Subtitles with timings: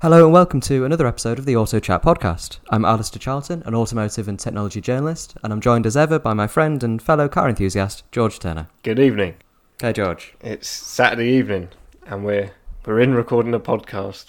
[0.00, 2.60] Hello and welcome to another episode of the Auto Chat podcast.
[2.70, 6.46] I'm Alistair Charlton, an automotive and technology journalist, and I'm joined as ever by my
[6.46, 8.68] friend and fellow car enthusiast, George Turner.
[8.84, 9.34] Good evening.
[9.80, 10.34] Hey, George.
[10.40, 11.70] It's Saturday evening,
[12.06, 12.52] and we're
[12.86, 14.26] we're in recording a podcast.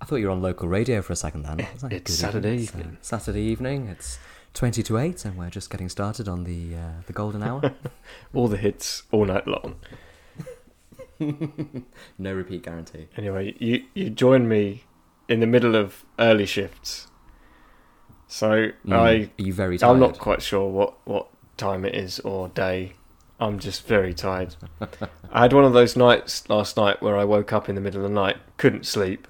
[0.00, 1.66] I thought you were on local radio for a second then.
[1.90, 2.98] It's Saturday It's, uh, evening.
[3.00, 3.88] Saturday evening.
[3.88, 4.20] It's
[4.54, 7.72] 20 to 8, and we're just getting started on the uh, the golden hour.
[8.34, 9.76] All the hits all night long.
[12.18, 13.08] no repeat guarantee.
[13.16, 14.84] Anyway, you you join me
[15.28, 17.08] in the middle of early shifts,
[18.26, 19.90] so Mm, I Are you very tired?
[19.92, 22.92] I'm not quite sure what what time it is or day.
[23.40, 24.54] I'm just very tired.
[25.32, 28.04] I had one of those nights last night where I woke up in the middle
[28.04, 29.26] of the night, couldn't sleep,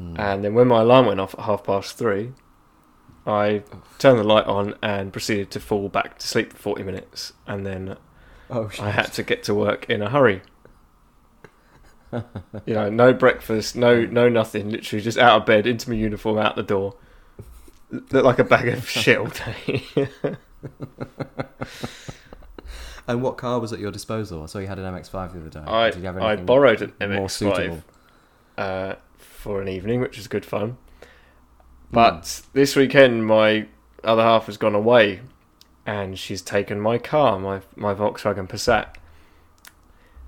[0.00, 0.18] Mm.
[0.18, 2.32] and then when my alarm went off at half past three,
[3.26, 3.62] I
[3.98, 7.64] turned the light on and proceeded to fall back to sleep for 40 minutes, and
[7.64, 7.96] then
[8.50, 8.70] oh.
[8.80, 10.42] I had to get to work in a hurry.
[12.66, 14.70] you know, no breakfast, no no nothing.
[14.70, 16.96] Literally just out of bed, into my uniform, out the door.
[17.90, 19.84] Look like a bag of shit all day.
[23.06, 24.42] And what car was at your disposal?
[24.42, 25.60] I saw you had an MX-5 the other day.
[25.66, 27.82] I Did you have I borrowed an more MX-5 suitable?
[28.56, 30.70] uh, for an evening, which was good fun.
[30.70, 30.76] Hmm.
[31.92, 33.66] But this weekend, my
[34.02, 35.20] other half has gone away,
[35.84, 38.86] and she's taken my car, my my Volkswagen Passat.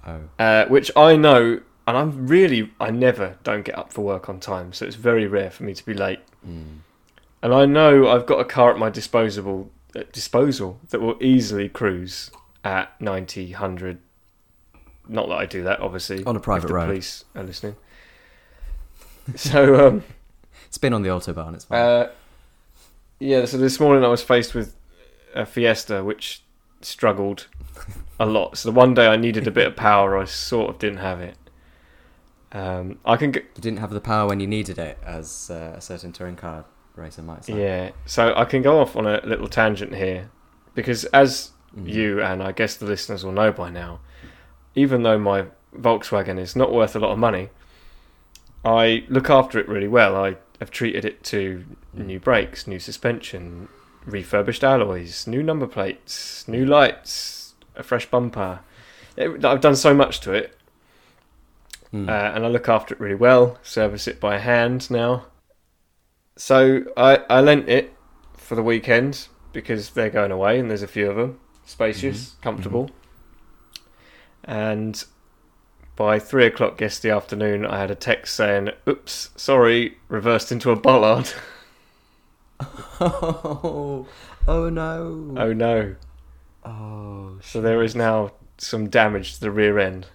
[0.06, 0.20] Oh.
[0.38, 4.40] uh, which I know, and I'm really, I never don't get up for work on
[4.40, 6.20] time, so it's very rare for me to be late.
[6.46, 6.78] Mm.
[7.42, 11.68] And I know I've got a car at my disposable uh, disposal that will easily
[11.68, 12.30] cruise
[12.64, 13.98] at 90, 100.
[15.08, 16.24] Not that I do that, obviously.
[16.24, 16.86] On a private road.
[16.86, 17.76] police are listening.
[19.36, 20.04] so, um,
[20.66, 21.54] It's been on the autobahn.
[21.54, 21.78] It's fine.
[21.78, 22.10] uh,
[23.20, 23.44] yeah.
[23.44, 24.74] So this morning I was faced with
[25.34, 26.42] a Fiesta, which
[26.80, 27.46] struggled
[28.18, 28.58] a lot.
[28.58, 31.20] So the one day I needed a bit of power, I sort of didn't have
[31.20, 31.36] it.
[32.52, 35.74] Um, I can get you didn't have the power when you needed it, as uh,
[35.76, 37.60] a certain touring car racer might say.
[37.60, 37.90] yeah.
[38.06, 40.30] So I can go off on a little tangent here,
[40.74, 41.92] because as Mm.
[41.92, 44.00] you and I guess the listeners will know by now,
[44.74, 45.46] even though my
[45.76, 47.50] Volkswagen is not worth a lot of money,
[48.64, 50.16] I look after it really well.
[50.16, 51.64] I have treated it to
[51.94, 52.06] Mm.
[52.06, 53.68] new brakes, new suspension,
[54.06, 58.60] refurbished alloys, new number plates, new lights, a fresh bumper.
[59.16, 60.55] It- I've done so much to it,
[61.92, 62.08] Mm.
[62.08, 63.58] uh, and I look after it really well.
[63.62, 65.24] Service it by hand now.
[66.36, 67.94] So I I lent it
[68.34, 72.90] for the weekend because they're going away, and there's a few of them, spacious, comfortable.
[74.44, 75.02] And
[75.96, 80.76] by three o'clock yesterday afternoon, I had a text saying, "Oops, sorry, reversed into a
[80.76, 81.32] bollard."
[83.00, 84.06] oh,
[84.48, 85.34] oh no.
[85.36, 85.96] oh no!
[86.64, 90.06] Oh, So there is now some damage to the rear end.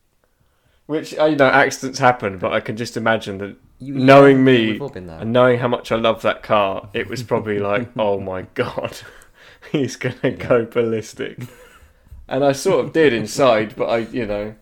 [0.91, 4.43] Which uh, you know, accidents happen, but I can just imagine that You- knowing yeah,
[4.43, 5.19] me we've all been there.
[5.19, 8.97] And knowing how much I love that car, it was probably like, oh my god,
[9.71, 11.39] he's gonna go ballistic.
[12.27, 14.55] And I sort of did inside, but I, you know,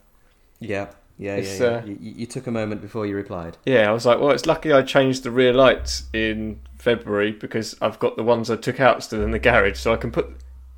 [0.59, 0.88] Yeah,
[1.18, 1.53] yeah, yeah.
[1.59, 1.66] yeah.
[1.66, 3.57] uh, You, you took a moment before you replied.
[3.66, 7.75] yeah, I was like, well, it's lucky I changed the rear lights in February because
[7.81, 10.28] I've got the ones I took out still in the garage, so I can put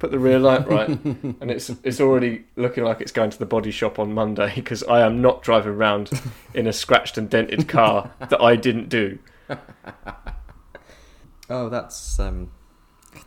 [0.01, 0.89] put the rear light right.
[1.05, 4.81] and it's it's already looking like it's going to the body shop on Monday because
[4.83, 6.09] I am not driving around
[6.55, 9.19] in a scratched and dented car that I didn't do.
[11.53, 12.49] Oh, that's um,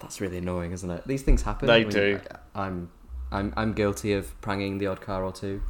[0.00, 1.06] that's really annoying, isn't it?
[1.06, 1.66] These things happen.
[1.66, 2.20] They I mean, do.
[2.54, 2.90] I, I'm,
[3.30, 5.60] I'm, I'm guilty of pranging the odd car or two,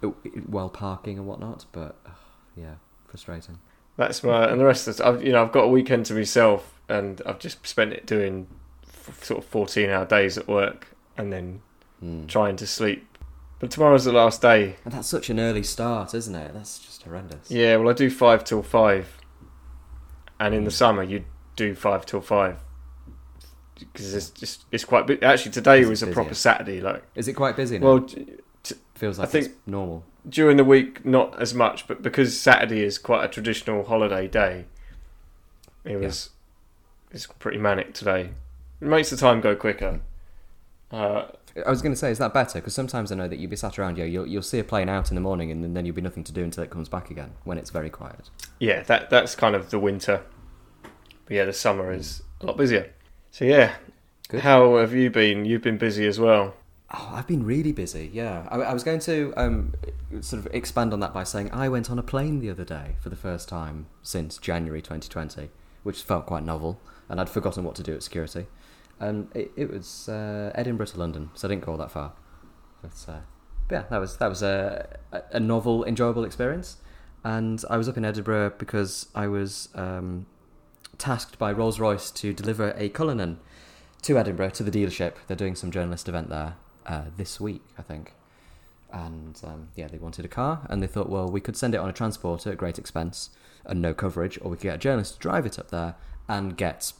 [0.00, 0.06] uh,
[0.46, 1.66] while parking and whatnot.
[1.72, 2.12] But ugh,
[2.54, 2.74] yeah,
[3.08, 3.58] frustrating.
[3.96, 6.14] That's my and the rest of the I've, you know I've got a weekend to
[6.14, 8.46] myself and I've just spent it doing
[9.22, 11.62] sort of fourteen hour days at work and then
[12.02, 12.26] Mm.
[12.28, 13.06] trying to sleep.
[13.58, 14.76] But tomorrow's the last day.
[14.86, 16.54] And that's such an early start, isn't it?
[16.54, 17.50] That's just horrendous.
[17.50, 19.18] Yeah, well I do five till five,
[20.38, 20.74] and in the Mm.
[20.74, 21.24] summer you
[21.56, 22.56] do five till five
[23.78, 25.06] because it's just it's quite.
[25.06, 26.14] bu- Actually, today was a busier?
[26.14, 26.80] proper Saturday.
[26.80, 27.86] Like, Is it quite busy now?
[27.86, 28.36] well, d-
[28.94, 30.04] Feels like I think- it's normal.
[30.28, 34.66] during the week not as much, but because Saturday is quite a traditional holiday day,
[35.84, 36.30] it was
[37.10, 38.30] it's pretty manic today.
[38.80, 40.00] It makes the time go quicker.
[40.90, 41.26] Uh,
[41.64, 42.58] I was going to say, is that better?
[42.58, 44.64] Because sometimes I know that you'll be sat around, you know, you'll, you'll see a
[44.64, 46.88] plane out in the morning and then you'll be nothing to do until it comes
[46.88, 48.30] back again when it's very quiet.
[48.58, 50.22] yeah, that that's kind of the winter.
[51.26, 52.90] But yeah, the summer is a lot busier.
[53.30, 53.74] So yeah,
[54.28, 54.40] Good.
[54.40, 55.44] how have you been?
[55.44, 56.54] You've been busy as well.
[56.92, 58.10] Oh, I've been really busy.
[58.12, 59.74] Yeah, I, I was going to um,
[60.22, 62.96] sort of expand on that by saying I went on a plane the other day
[63.00, 65.50] for the first time since January 2020,
[65.84, 68.46] which felt quite novel, and I'd forgotten what to do at security.
[69.00, 72.12] Um, it, it was uh, Edinburgh to London, so I didn't go all that far.
[72.82, 73.20] But, uh,
[73.68, 74.98] but yeah, that was that was a,
[75.32, 76.76] a, novel, enjoyable experience.
[77.24, 80.26] and I was up in Edinburgh because I was um,
[80.98, 83.38] tasked by Rolls Royce to deliver a Cullinan
[84.02, 85.14] to Edinburgh to the dealership.
[85.26, 86.56] They're doing some journalist event there
[86.86, 88.14] uh, this week, I think.
[88.92, 91.78] And um, yeah, they wanted a car, and they thought, well, we could send it
[91.78, 93.30] on a transporter at great expense
[93.64, 95.94] and no coverage, or we could get a journalist to drive it up there
[96.28, 96.92] and get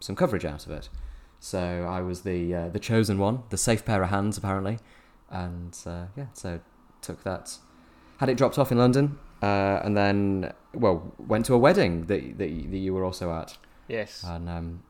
[0.00, 0.88] some coverage out of it.
[1.40, 4.78] So I was the uh, the chosen one, the safe pair of hands apparently,
[5.30, 6.60] and uh, yeah, so
[7.00, 7.56] took that,
[8.18, 12.38] had it dropped off in London, uh, and then well went to a wedding that
[12.38, 13.56] that, you- that you were also at,
[13.86, 14.82] Yes, and um,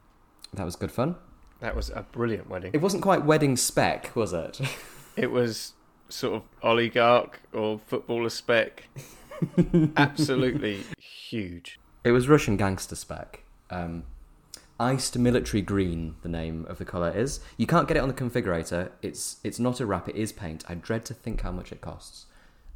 [0.55, 1.17] that was good fun.
[1.61, 2.71] that was a brilliant wedding.
[2.73, 4.61] It wasn't quite wedding spec, was it?
[5.17, 5.73] It was
[6.09, 8.89] sort of oligarch or footballer spec.
[9.97, 11.79] Absolutely huge.
[12.05, 13.43] It was Russian gangster spec.
[13.69, 14.05] Um,
[14.81, 17.41] iced military green, the name of the colour is.
[17.57, 18.91] You can't get it on the configurator.
[19.03, 20.09] It's it's not a wrap.
[20.09, 20.65] It is paint.
[20.69, 22.27] I dread to think how much it costs.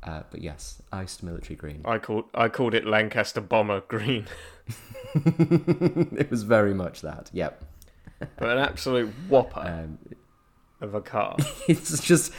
[0.03, 1.83] Uh, but yes, iced military green.
[1.85, 4.27] I called I called it Lancaster Bomber Green,
[5.15, 7.31] it was very much that.
[7.33, 7.65] Yep.
[8.37, 9.99] but an absolute whopper Um,
[10.81, 11.37] of a car.
[11.69, 12.33] it's just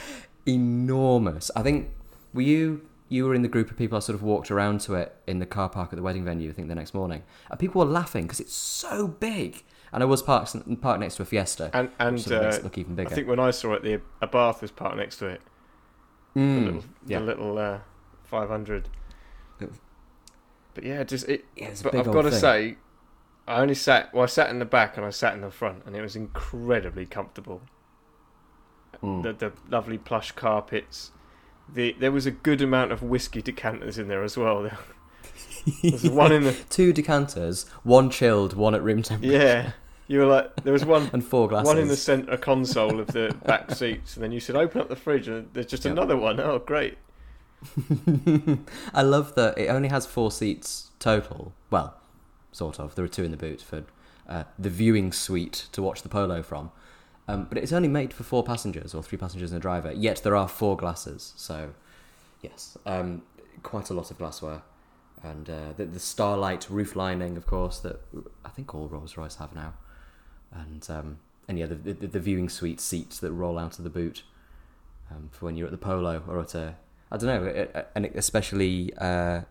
[0.46, 1.50] enormous.
[1.56, 1.88] I think
[2.34, 2.82] were you
[3.14, 5.38] you were in the group of people I sort of walked around to it in
[5.38, 6.50] the car park at the wedding venue.
[6.50, 9.62] I think the next morning, and people were laughing because it's so big.
[9.92, 12.60] And I was parked parked next to a Fiesta, And and sort of makes uh,
[12.60, 13.10] it look even bigger.
[13.10, 15.40] I think when I saw it, the Abarth was parked next to it.
[16.34, 17.18] The Mm, little, yeah.
[17.20, 17.78] the little uh,
[18.24, 18.88] 500.
[20.74, 21.44] But yeah, just it.
[21.56, 22.40] Yeah, But I've got to thing.
[22.40, 22.76] say,
[23.46, 24.12] I only sat.
[24.12, 26.16] Well, I sat in the back and I sat in the front, and it was
[26.16, 27.62] incredibly comfortable.
[29.02, 29.22] Mm.
[29.22, 31.12] The the lovely plush carpets.
[31.72, 34.70] The there was a good amount of whiskey decanters in there as well.
[35.82, 39.72] There was one in the Two decanters, one chilled, one at room temperature, yeah.
[40.08, 41.66] You were like there was one and four glasses.
[41.68, 44.90] one in the centre console of the back seats, and then you said open up
[44.90, 45.92] the fridge, and there's just Yep.
[45.92, 46.38] another one.
[46.38, 46.98] Oh, great!
[48.94, 51.54] I love that it only has four seats total.
[51.70, 51.94] Well,
[52.52, 52.94] sort of.
[52.94, 53.84] There are two in the boot for
[54.28, 56.70] uh, the viewing suite to watch the polo from.
[57.26, 59.92] Um, but it's only made for four passengers or three passengers and a driver.
[59.92, 61.32] Yet there are four glasses.
[61.36, 61.72] So,
[62.42, 63.22] yes, um,
[63.62, 64.62] quite a lot of glassware.
[65.22, 68.00] And uh, the, the starlight roof lining, of course, that
[68.44, 69.72] I think all Rolls Royce have now.
[70.52, 71.18] And um,
[71.48, 74.22] and yeah, the, the, the viewing suite seats that roll out of the boot
[75.10, 76.76] um, for when you're at the polo or at a
[77.10, 79.42] I don't know, an especially uh,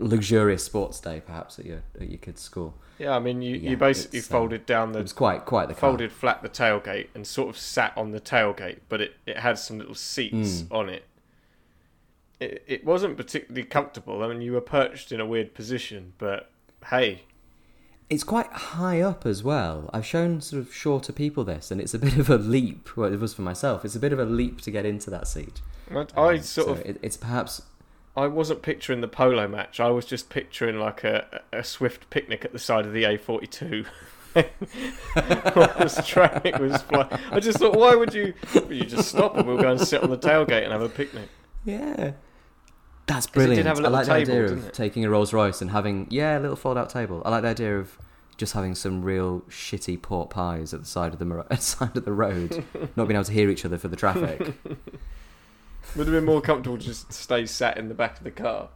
[0.00, 2.74] luxurious sports day, perhaps at your at your kid's school.
[2.98, 5.68] Yeah, I mean you, Yeah, you basically um, folded down It the was quite quite
[5.68, 5.90] the car.
[5.90, 9.58] folded flat the tailgate and sort of sat on the tailgate, but it, it had
[9.58, 10.66] some little seats Mm.
[10.72, 11.04] on it.
[12.40, 12.62] it.
[12.66, 14.22] It wasn't particularly comfortable.
[14.22, 16.50] I mean, you were perched in a weird position, but
[16.90, 17.22] hey,
[18.10, 19.88] It's quite high up as well.
[19.92, 22.96] I've shown sort of shorter people this, and it's a bit of a leap.
[22.96, 23.84] Well, it was for myself.
[23.84, 25.60] It's a bit of a leap to get into that seat.
[25.90, 27.62] I, I Um, sort so of it, it's perhaps
[28.16, 29.80] I wasn't picturing the polo match.
[29.80, 33.86] I was just picturing like a, a swift picnic at the side of the A42.
[35.56, 37.08] Whilst traffic was flying.
[37.30, 38.34] I just thought, why would you?
[38.68, 41.28] You just stop and we'll go and sit on the tailgate and have a picnic.
[41.64, 42.12] yeah.
[43.06, 43.66] That's 'Cause it did brilliant.
[43.66, 44.74] have a I little like the table, idea of it?
[44.74, 47.20] taking a Rolls Royce and having yeah a little fold out table.
[47.24, 47.98] I like the idea of
[48.38, 52.04] just having some real shitty pork pies at the side of the mor- side of
[52.06, 52.64] the road,
[52.96, 54.54] not being able to hear each other for the traffic.
[55.96, 58.68] Would have been more comfortable just to stay sat in the back of the car.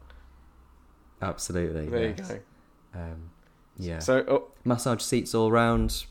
[1.20, 1.87] Absolutely.
[1.88, 2.19] There yes.
[2.19, 3.00] you go.
[3.00, 3.31] Um,
[3.76, 3.99] yeah.
[3.99, 6.06] So, oh, Massage seats all round.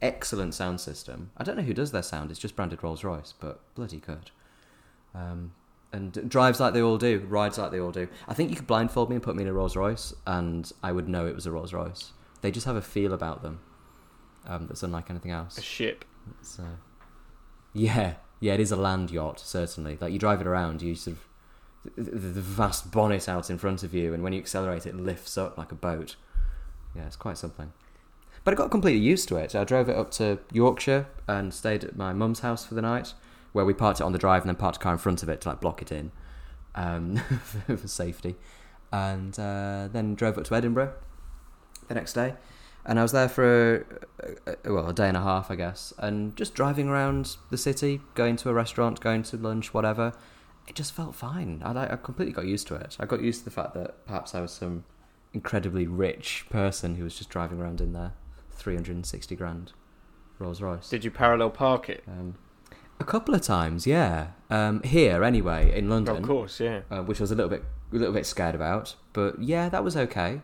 [0.00, 1.30] Excellent sound system.
[1.36, 2.30] I don't know who does their sound.
[2.30, 4.30] It's just branded Rolls Royce, but bloody good.
[5.14, 5.52] Um,
[5.92, 8.08] and drives like they all do, rides like they all do.
[8.28, 10.92] I think you could blindfold me and put me in a Rolls Royce, and I
[10.92, 12.12] would know it was a Rolls Royce.
[12.42, 13.60] They just have a feel about them
[14.46, 15.58] um, that's unlike anything else.
[15.58, 16.04] a ship.
[16.58, 16.64] Uh,
[17.72, 19.98] yeah, yeah, it is a land yacht certainly.
[20.00, 21.24] Like you drive it around, you sort of
[21.96, 25.56] the, vast bonnet out in front of you, and when you accelerate, it lifts up
[25.56, 26.16] like a boat.
[26.94, 27.72] Yeah, it's quite something.
[28.44, 29.54] But I got completely used to it.
[29.54, 33.14] I drove it up to Yorkshire and stayed at my mum's house for the night,
[33.52, 35.28] where we parked it on the drive and then parked a car in front of
[35.28, 36.12] it to like block it in
[36.74, 38.36] um, for, for safety,
[38.92, 40.94] and uh, then drove up to Edinburgh
[41.88, 42.34] the next day
[42.86, 43.86] and I was there for
[44.46, 47.58] a, a, well a day and a half, I guess, and just driving around the
[47.58, 50.12] city, going to a restaurant, going to lunch, whatever.
[50.66, 51.62] It just felt fine.
[51.64, 52.96] I, like- I completely got used to it.
[53.00, 54.84] I got used to the fact that perhaps I was some
[55.32, 58.12] incredibly rich person who was just driving around in their
[58.52, 59.72] 360 grand
[60.38, 60.88] Rolls Royce.
[60.88, 62.04] Did you parallel park it?
[62.06, 62.36] Um,
[63.00, 64.28] a couple of times, yeah.
[64.50, 66.80] Um, here, anyway, in London Of course, yeah.
[66.90, 68.94] uh, which I was a little bit a little bit scared about.
[69.12, 70.42] But yeah, that was okay.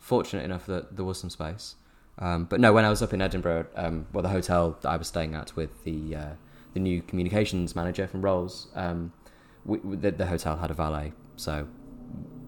[0.00, 1.76] Fortunate enough that there was some space.
[2.18, 4.96] Um, but no, when I was up in Edinburgh, um, well, the hotel that I
[4.96, 6.32] was staying at with the uh,
[6.74, 9.12] the new communications manager from Rolls, um,
[9.64, 11.66] we, the, the hotel had a valet, so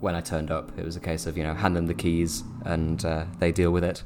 [0.03, 0.77] when I turned up.
[0.77, 3.71] It was a case of you know hand them the keys and uh, they deal
[3.71, 4.03] with it,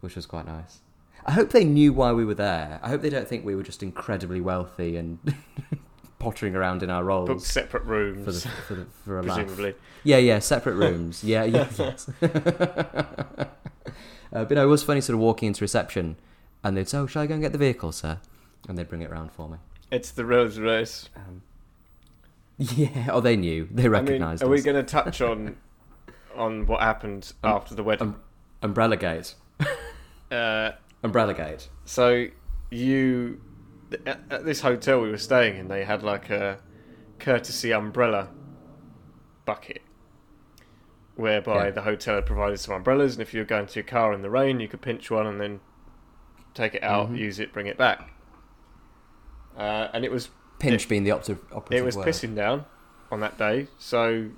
[0.00, 0.80] which was quite nice.
[1.24, 2.80] I hope they knew why we were there.
[2.82, 5.18] I hope they don't think we were just incredibly wealthy and
[6.24, 9.74] pottering around in our Booked roles separate for rooms, the for, the, for a laugh.
[10.02, 11.22] Yeah, yeah, separate rooms.
[11.22, 12.08] Yeah, yeah, yes.
[12.22, 13.44] uh,
[14.32, 16.16] but no, it was funny sort of walking into reception
[16.62, 18.18] and they'd say, oh, shall I go and get the vehicle, sir?
[18.68, 19.58] And they'd bring it round for me.
[19.90, 21.08] It's the Rolls Royce.
[21.14, 21.42] Um,
[22.58, 23.68] yeah, oh, they knew.
[23.70, 25.56] They I mean, recognised are we going to touch on
[26.36, 28.14] on what happened Um, after the wedding?
[28.62, 29.34] Umbrella Gate.
[30.32, 31.68] uh, Umbrella Gate.
[31.84, 32.26] so
[32.70, 33.40] you
[34.06, 36.58] at, this hotel we were staying in, they had like a
[37.18, 38.28] courtesy umbrella
[39.44, 39.82] bucket,
[41.16, 41.70] whereby Yeah.
[41.70, 44.22] the hotel had provided some umbrellas, and if you were going to your car in
[44.22, 45.60] the rain, you could pinch one and then
[46.54, 47.18] take it out, Mhm.
[47.18, 48.10] use it, bring it back.
[49.56, 52.06] Uh, and it was Pinch It- being the operative, operative it was word.
[52.06, 52.64] pissing down
[53.10, 54.30] on that day, so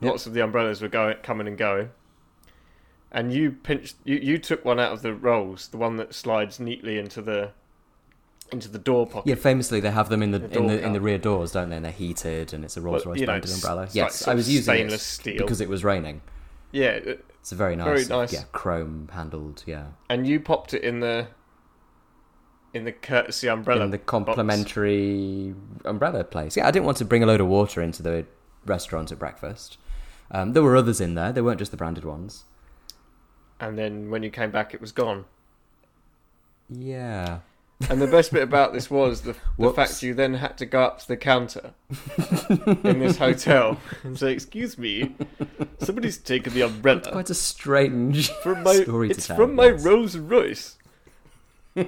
[0.00, 0.10] Yep.
[0.10, 1.90] lots of the umbrellas were going, coming and going.
[3.12, 6.58] And you pinched, you, you took one out of the rolls, the one that slides
[6.60, 7.52] neatly into the
[8.52, 9.28] into the door pocket.
[9.28, 11.70] Yeah, famously they have them in the, The in the in the rear doors, don't
[11.70, 11.76] they?
[11.76, 13.88] And they're heated, and it's a Rolls Well, Royce you know, branded umbrella.
[13.92, 15.36] Yes, I was using stainless it steel.
[15.38, 16.20] because it was raining.
[16.72, 18.32] Yeah, it- It's a very nice, Very nice.
[18.32, 19.86] yeah, chrome handled, yeah.
[20.10, 21.28] and you popped it in the
[22.74, 23.84] in the courtesy umbrella.
[23.84, 24.06] in the box.
[24.10, 26.56] complimentary umbrella place.
[26.56, 28.26] Yeah, I didn't want to bring a load of water into the
[28.66, 29.78] restaurant at breakfast.
[30.30, 31.32] Um, there were others in there.
[31.32, 32.44] They weren't just the branded ones.
[33.60, 35.24] and then when you came back, it was gone.
[36.68, 37.38] Yeah.
[37.90, 40.82] And the best bit about this was the, the fact you then had to go
[40.82, 41.72] up to the counter
[42.84, 45.14] in this hotel and say, "Excuse me,
[45.78, 48.76] somebody's taken the umbrella Quite a strange from my.
[48.76, 49.36] story it's to tell.
[49.36, 49.68] from my.
[49.70, 50.76] Rolls Royce.
[51.76, 51.82] I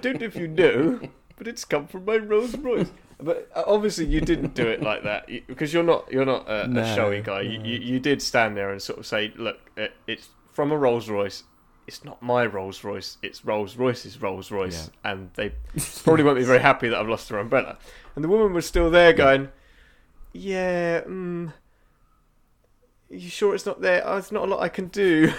[0.00, 1.00] don't know if you know,
[1.36, 2.92] but it's come from my Rolls Royce.
[3.18, 6.68] But uh, obviously, you didn't do it like that because you're not you're not a,
[6.68, 7.40] No, a showy guy.
[7.40, 7.64] You, no.
[7.64, 11.08] you you did stand there and sort of say, "Look, it, it's from a Rolls
[11.08, 11.42] Royce.
[11.86, 13.16] It's not my Rolls Royce.
[13.22, 15.52] It's Rolls Royce's Rolls Royce." And they
[16.04, 17.78] probably won't be very happy that I've lost their umbrella.
[18.14, 19.48] And the woman was still there, going,
[20.32, 21.52] "Yeah, mm,
[23.08, 24.02] you sure it's not there?
[24.04, 25.32] Oh, it's not a lot I can do.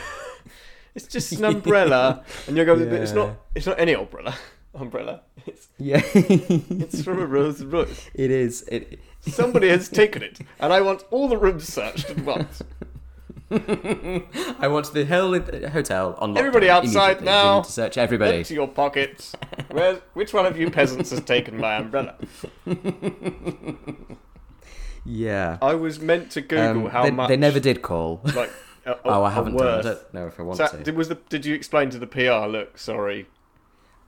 [0.96, 3.38] it's just an umbrella." And you're going, "But it's not.
[3.56, 4.36] It's not any umbrella.
[4.74, 5.22] Umbrella.
[5.48, 6.02] It's Yeah.
[6.14, 8.10] it's from a Rolls Royce.
[8.14, 8.62] it is.
[8.70, 12.62] It, Somebody has taken it, and I want all the rooms searched at once.
[14.60, 15.06] I want the
[15.72, 17.62] hotel on lockdown Everybody outside now.
[17.62, 18.40] To search everybody.
[18.40, 19.34] Into your pockets.
[19.72, 20.02] Where?
[20.14, 22.16] Which one of you peasants has taken my umbrella?
[25.10, 25.58] Yeah.
[25.62, 27.30] I was meant to Google Um, how they, much.
[27.30, 28.22] they never did call.
[28.36, 28.52] Like.
[28.86, 29.80] A, a- oh, I haven't done.
[29.80, 30.84] I don't know if I want So, to.
[30.84, 32.48] did, was the, did you explain to the PR?
[32.48, 33.28] Look, sorry.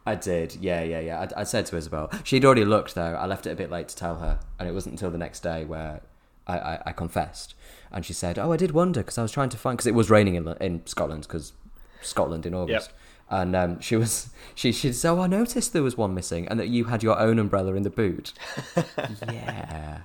[0.06, 1.28] I did, yeah, yeah, yeah.
[1.38, 3.14] I, I said to Isabel, she'd already looked though.
[3.16, 5.42] I left it a bit late to tell her, and it wasn't until the next
[5.42, 6.02] day where
[6.50, 7.54] I, I, I confessed.
[7.92, 9.94] And she said, "Oh, I did wonder because I was trying to find because it
[9.96, 11.54] was raining in in Scotland because
[12.02, 12.92] Scotland in August."
[13.32, 16.60] And um, she was she she said, "Oh, I noticed there was one missing, and
[16.60, 18.34] that you had your own umbrella in the boot."
[19.32, 20.00] yeah.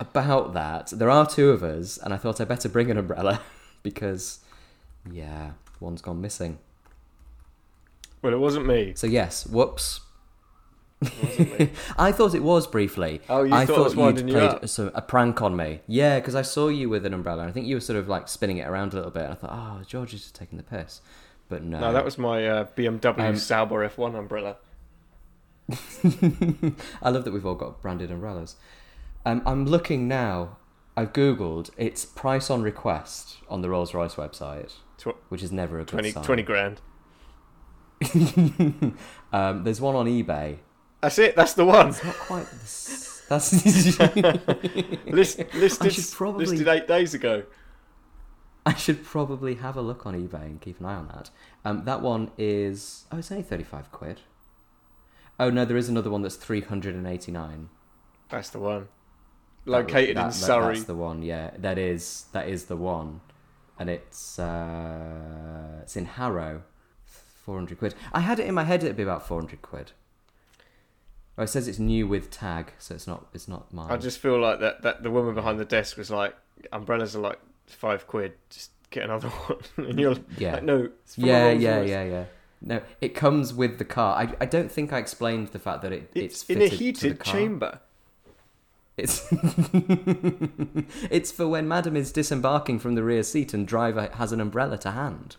[0.00, 3.40] About that, there are two of us, and I thought I better bring an umbrella
[3.84, 4.40] because,
[5.10, 6.58] yeah, one's gone missing.
[8.20, 8.94] Well, it wasn't me.
[8.96, 10.00] So yes, whoops.
[11.06, 11.70] It wasn't me.
[11.98, 13.20] I thought it was briefly.
[13.28, 14.64] Oh, you I thought was you'd you played up.
[14.64, 15.80] a, a prank on me.
[15.86, 17.42] Yeah, because I saw you with an umbrella.
[17.42, 19.24] and I think you were sort of like spinning it around a little bit.
[19.24, 21.00] And I thought, oh, George is just taking the piss.
[21.48, 21.78] But no.
[21.80, 24.56] no, that was my uh, BMW Um, Sauber F1 umbrella.
[27.02, 28.56] I love that we've all got branded umbrellas.
[29.24, 30.56] Um, I'm looking now.
[30.96, 31.70] I've googled.
[31.76, 35.88] It's price on request on the Rolls Royce website, Tw- which is never a good
[35.88, 36.24] 20, sign.
[36.24, 36.80] 20 grand.
[39.32, 40.58] um, there's one on eBay.
[41.04, 41.36] That's it.
[41.36, 41.88] That's the one.
[41.88, 42.46] Not quite.
[42.50, 43.52] This, that's.
[45.06, 47.42] List, listed, probably- listed eight days ago.
[48.64, 51.28] I should probably have a look on eBay and keep an eye on that.
[51.62, 54.22] Um, that one is oh, it's only thirty-five quid.
[55.38, 57.68] Oh no, there is another one that's three hundred and eighty-nine.
[58.30, 58.88] That's the one.
[59.66, 60.74] Located that- in that- Surrey.
[60.76, 61.20] That's the one.
[61.22, 63.20] Yeah, that is that is the one,
[63.78, 66.62] and it's uh, it's in Harrow,
[67.04, 67.94] four hundred quid.
[68.14, 69.92] I had it in my head it'd be about four hundred quid.
[71.36, 73.90] Oh, it says it's new with tag, so it's not it's not mine.
[73.90, 76.34] I just feel like that, that the woman behind the desk was like,
[76.72, 78.34] umbrellas are like five quid.
[78.50, 79.28] Just get another
[79.76, 79.88] one.
[79.88, 80.54] and you're yeah.
[80.54, 80.90] like, no.
[81.04, 82.24] It's from a yeah, yeah, yeah, yeah.
[82.60, 84.16] No, it comes with the car.
[84.16, 86.96] I, I don't think I explained the fact that it, It's, it's, in a fitted
[86.96, 87.80] to the heated chamber.
[88.96, 89.26] It's
[91.10, 94.78] it's for when Madam is disembarking from the rear seat and driver has an umbrella
[94.78, 95.36] to hand.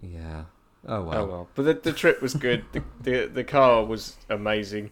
[0.00, 0.44] Yeah.
[0.86, 1.18] Oh well.
[1.22, 2.64] Oh well, but the, the trip was good.
[2.72, 4.90] the, the The car was amazing.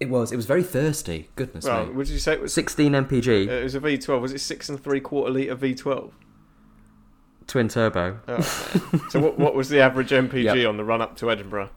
[0.00, 0.30] It was.
[0.30, 1.30] It was very thirsty.
[1.36, 1.92] Goodness Well, me.
[1.94, 2.52] would you say it was?
[2.52, 4.20] 16 mpg, uh, It was a V12.
[4.20, 6.12] Was it six and three quarter liter V12?
[7.46, 8.18] twin turbo.
[8.28, 8.40] Oh.
[9.08, 10.68] so what what was the average MPG Yep.
[10.68, 11.70] on the run up to Edinburgh?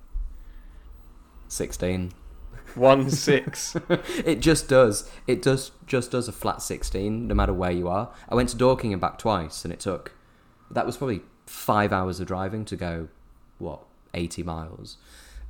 [1.48, 2.12] 16.
[2.76, 3.76] One six.
[4.26, 5.10] It just does.
[5.28, 8.12] It does just does a flat 16 no matter where you are.
[8.28, 10.12] I went to Dorking and back twice and it took
[10.72, 13.08] that was probably 5 hours of driving to go
[13.58, 13.82] what
[14.14, 14.98] 80 miles.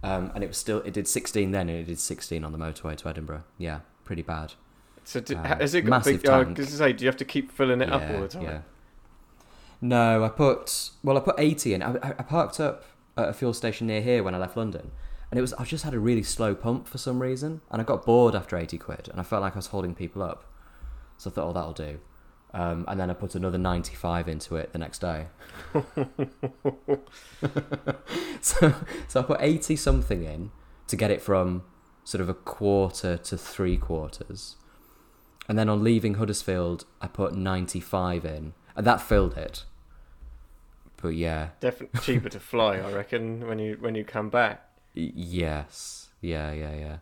[0.02, 2.58] Um, and it was still it did 16 then and it did 16 on the
[2.58, 3.44] motorway to Edinburgh.
[3.58, 4.54] Yeah, pretty bad.
[5.04, 6.30] So do, Uh, has it got massive big?
[6.30, 6.56] Uh, tank.
[6.58, 8.44] Because say, do you have to keep filling it up all the time?
[8.44, 8.62] Yeah.
[9.82, 11.84] No, I put well, I put eighty in.
[11.84, 12.86] I, I parked up
[13.18, 14.92] at a fuel station near here when I left London,
[15.32, 17.86] and it was I just had a really slow pump for some reason, and I
[17.86, 20.46] got bored after eighty quid, and I felt like I was holding people up,
[21.18, 22.00] so I thought, oh, that'll do.
[22.54, 25.28] Um, and then I put another ninety-five into it the next day.
[28.42, 28.74] so,
[29.08, 30.52] so I put eighty something in
[30.88, 31.64] to get it from
[32.04, 34.56] sort of a quarter to three quarters,
[35.48, 39.66] and then on leaving Huddersfield, I put ninety-five in, and that filled it.
[41.02, 44.68] But yeah, Definitely cheaper to fly, I reckon, when you when you come back.
[44.96, 46.98] Yes, yeah, yeah, yeah.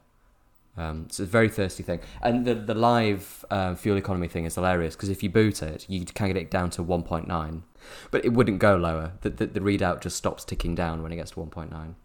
[0.77, 4.55] Um, it's a very thirsty thing, and the the live uh, fuel economy thing is
[4.55, 7.63] hilarious because if you boot it, you can get it down to one point nine,
[8.12, 9.13] but it wouldn't go lower.
[9.22, 11.96] The, the the readout just stops ticking down when it gets to one point nine.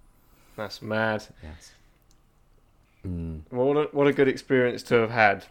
[0.56, 1.26] That's mad.
[1.42, 1.72] Yes.
[3.06, 3.42] Mm.
[3.50, 5.44] Well, what a, what a good experience to have had.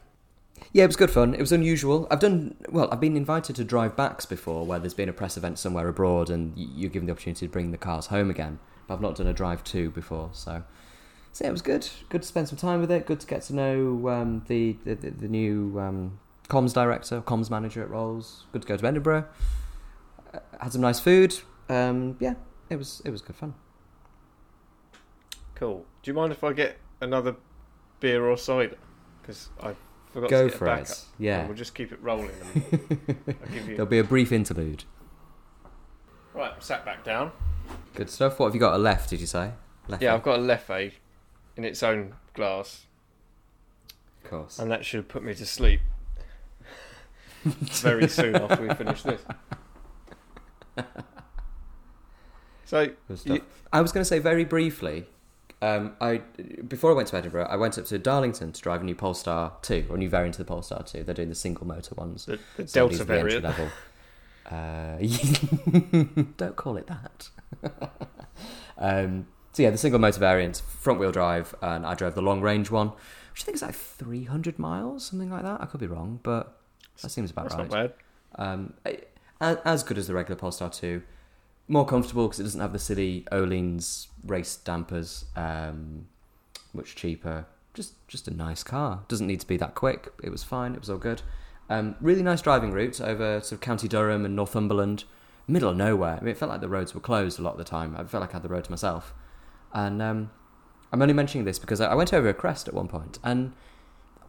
[0.74, 1.34] Yeah, it was good fun.
[1.34, 2.08] It was unusual.
[2.10, 2.90] I've done well.
[2.92, 6.30] I've been invited to drive backs before, where there's been a press event somewhere abroad,
[6.30, 8.60] and you're given the opportunity to bring the cars home again.
[8.88, 10.64] But I've not done a drive to before, so
[11.34, 11.88] so yeah, it was good.
[12.10, 13.06] Good to spend some time with it.
[13.06, 16.20] Good to get to know um, the, the the new um,
[16.50, 18.46] comms director, comms manager at Rolls.
[18.52, 19.26] Good to go to Edinburgh.
[20.34, 21.36] Uh, had some nice food.
[21.70, 22.34] Um, yeah,
[22.70, 23.54] it was it was good fun.
[25.56, 25.86] Cool.
[26.04, 27.36] Do you mind if I get another
[28.00, 28.78] beer or cider?
[29.22, 29.76] Because I
[30.12, 31.06] forgot Go to get for a it.
[31.18, 32.32] Yeah, we'll just keep it rolling.
[32.44, 33.76] And I'll give you.
[33.76, 34.84] there'll be a brief interlude.
[36.34, 37.32] Right, I'm sat back down.
[37.94, 38.40] Good stuff.
[38.40, 38.74] What have you got?
[38.74, 39.08] A Leffe?
[39.08, 39.52] Did you say?
[39.88, 40.02] Leffe.
[40.02, 40.94] Yeah, I've got a Leffe
[41.64, 42.86] in its own glass,
[44.24, 44.58] of course.
[44.60, 45.80] and that should put me to sleep
[47.44, 49.22] very soon after we finish this.
[52.66, 52.88] So.
[53.26, 53.42] You-
[53.74, 55.06] I was going to say very briefly.
[55.62, 56.22] Um, I
[56.68, 59.58] before I went to Edinburgh, I went up to Darlington to drive a new Polestar
[59.62, 61.04] two or a new variant of the Polestar two.
[61.04, 62.26] They're doing the single motor ones.
[62.26, 63.44] the, the So Delta are the variant.
[63.44, 63.68] level.
[64.50, 64.98] Uh,
[66.38, 67.30] don't call it that.
[68.78, 72.42] um, so yeah, the single motor variant, front wheel drive, and I drove the long
[72.42, 72.90] range one,
[73.32, 75.62] which I think is like three hundred miles, something like that.
[75.62, 76.58] I could be wrong, but
[77.02, 77.70] that seems about That's right.
[77.70, 77.94] not bad.
[78.36, 78.74] Um,
[79.42, 81.02] as good as the regular Polestar 2.
[81.68, 85.26] More comfortable because it doesn't have the silly Öhlins race dampers.
[85.36, 86.08] Um,
[86.74, 87.46] much cheaper.
[87.74, 89.04] Just just a nice car.
[89.08, 90.12] Doesn't need to be that quick.
[90.22, 90.74] It was fine.
[90.74, 91.22] It was all good.
[91.70, 95.06] Um, really nice driving route over sort of County Durham and Northumberland.
[95.48, 96.18] Middle of nowhere.
[96.18, 97.96] I mean, it felt like the roads were closed a lot of the time.
[97.98, 99.14] I felt like I had the road to myself.
[99.74, 100.32] And um,
[100.92, 103.54] I'm only mentioning this because I I went over a crest at one point and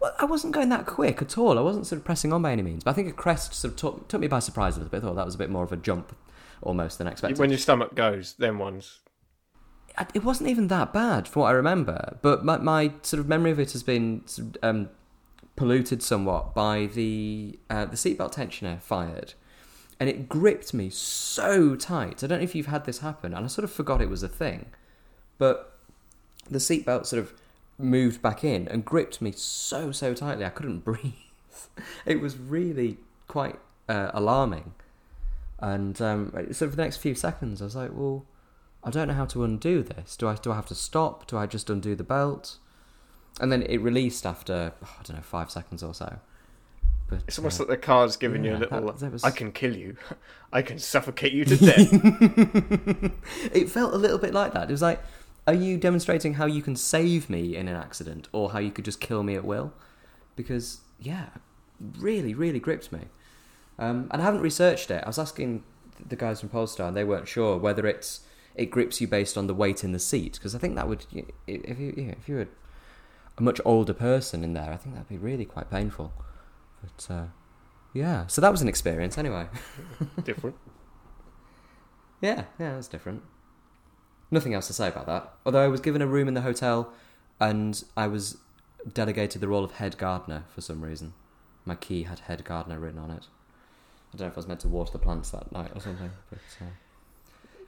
[0.03, 1.57] well, I wasn't going that quick at all.
[1.57, 2.83] I wasn't sort of pressing on by any means.
[2.83, 4.99] But I think a crest sort of took, took me by surprise a little bit.
[4.99, 6.17] I thought that was a bit more of a jump
[6.61, 7.39] almost than expected.
[7.39, 8.99] When your stomach goes, them ones.
[10.13, 12.19] It wasn't even that bad from what I remember.
[12.21, 14.25] But my, my sort of memory of it has been
[14.63, 14.91] um,
[15.55, 19.35] polluted somewhat by the uh, the seatbelt tensioner fired.
[20.01, 22.25] And it gripped me so tight.
[22.25, 24.25] I don't know if you've had this happen, and I sort of forgot it was
[24.25, 24.67] a thing.
[25.43, 25.73] But
[26.49, 27.33] the seatbelt sort of
[27.79, 31.15] moved back in and gripped me so so tightly I couldn't breathe.
[32.07, 34.75] It was really quite uh, alarming.
[35.59, 38.25] And um, so for the next few seconds, I was like, "Well,
[38.85, 40.17] I don't know how to undo this.
[40.17, 41.27] Do I do I have to stop?
[41.27, 42.59] Do I just undo the belt?"
[43.41, 46.21] And then it released after oh, I don't know five seconds or so.
[47.09, 48.87] But It's almost uh, like the car's giving you a little.
[48.87, 49.97] that- that was- I can kill you.
[50.53, 51.89] I can suffocate you to death.
[53.53, 54.69] it felt a little bit like that.
[54.69, 55.01] It was like,
[55.47, 58.85] are you demonstrating how you can save me in an accident, or how you could
[58.85, 59.73] just kill me at will?
[60.37, 61.31] Because yeah,
[61.99, 63.01] really, really gripped me.
[63.79, 65.03] Um, and I haven't researched it.
[65.03, 65.65] I was asking
[66.09, 68.21] the guys from Polestar, and they weren't sure whether it's
[68.55, 70.35] it grips you based on the weight in the seat.
[70.35, 71.07] Because I think that would,
[71.47, 72.49] if you yeah, if you were
[73.37, 76.13] a much older person in there, I think that'd be really quite painful.
[76.81, 77.25] But uh,
[77.93, 79.49] yeah, so that was an experience anyway.
[80.25, 80.57] Different.
[82.21, 83.25] Yeah, yeah, that's different.
[84.33, 85.31] Nothing else to say about that.
[85.47, 86.93] Although I was given a room in the hotel
[87.39, 88.39] and I was
[88.93, 91.13] delegated the role of head gardener for some reason.
[91.65, 93.27] My key had head gardener written on it.
[94.13, 96.11] I don't know if I was meant to water the plants that night or something,
[96.31, 96.65] but uh,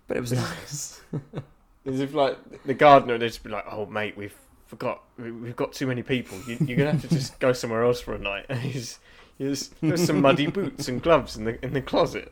[0.09, 1.01] but it was nice.
[1.87, 4.35] As if like the gardener they'd just be like, "Oh mate, we've
[4.67, 6.37] forgot we- we've got too many people.
[6.47, 8.99] You, you're gonna have to just go somewhere else for a night." And he's,
[9.39, 12.31] he's there's some muddy boots and gloves in the in the closet.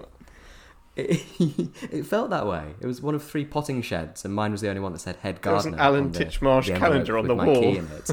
[0.94, 1.22] It,
[1.90, 2.74] it felt that way.
[2.80, 5.16] It was one of three potting sheds, and mine was the only one that said
[5.16, 5.50] head gardener.
[5.50, 7.62] There was an Alan on the- Titchmarsh the calendar on with the my wall.
[7.62, 8.10] key in it.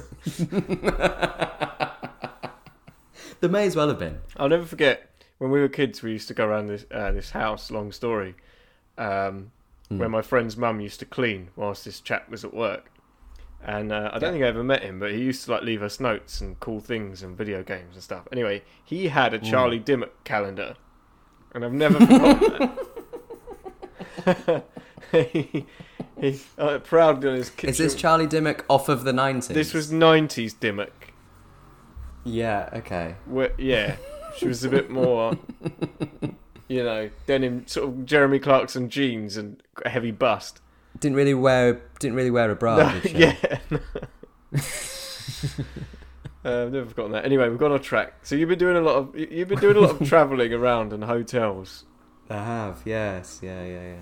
[3.41, 4.19] there may as well have been.
[4.37, 6.01] I'll never forget when we were kids.
[6.01, 7.71] We used to go around this uh, this house.
[7.71, 8.35] Long story,
[8.97, 9.51] um,
[9.89, 9.97] Hmm.
[9.97, 12.91] where my friend's mum used to clean whilst this chap was at work.
[13.65, 14.31] And uh, I don't Yeah.
[14.33, 16.79] think I ever met him, but he used to like leave us notes and cool
[16.79, 18.27] things and video games and stuff.
[18.31, 20.75] Anyway, he had a Charlie Dimmock calendar,
[21.53, 22.77] and I've never forgotten
[24.25, 24.65] that.
[25.11, 25.65] he,
[26.19, 27.69] he uh, proud on his kitchen.
[27.69, 29.47] Is this Charlie Dimmock off of the 90s?
[29.47, 31.13] this was '90s Dimmock.
[32.23, 33.15] Yeah, okay.
[33.25, 33.95] Where, yeah,
[34.37, 35.37] she was a bit more,
[36.67, 40.61] you know, denim sort of Jeremy Clarkson jeans and a heavy bust.
[40.99, 43.17] Didn't really wear didn't really wear a bra, No, did she?
[43.17, 43.59] yeah.
[46.49, 47.25] uh, I've never forgotten that.
[47.25, 48.13] Anyway, we've gone off track.
[48.23, 50.53] So you've been doing a lot of you- you've been doing a lot of travelling
[50.53, 51.85] around and hotels,
[52.29, 53.99] I have, yes, yeah, yeah, yeah.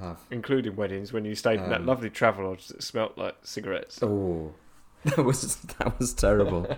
[0.00, 0.18] I have.
[0.30, 3.98] including weddings, when you stayed in that Um, lovely Travelodge that smelt like cigarettes.
[4.02, 4.52] Oh,
[5.04, 6.68] that was that was terrible.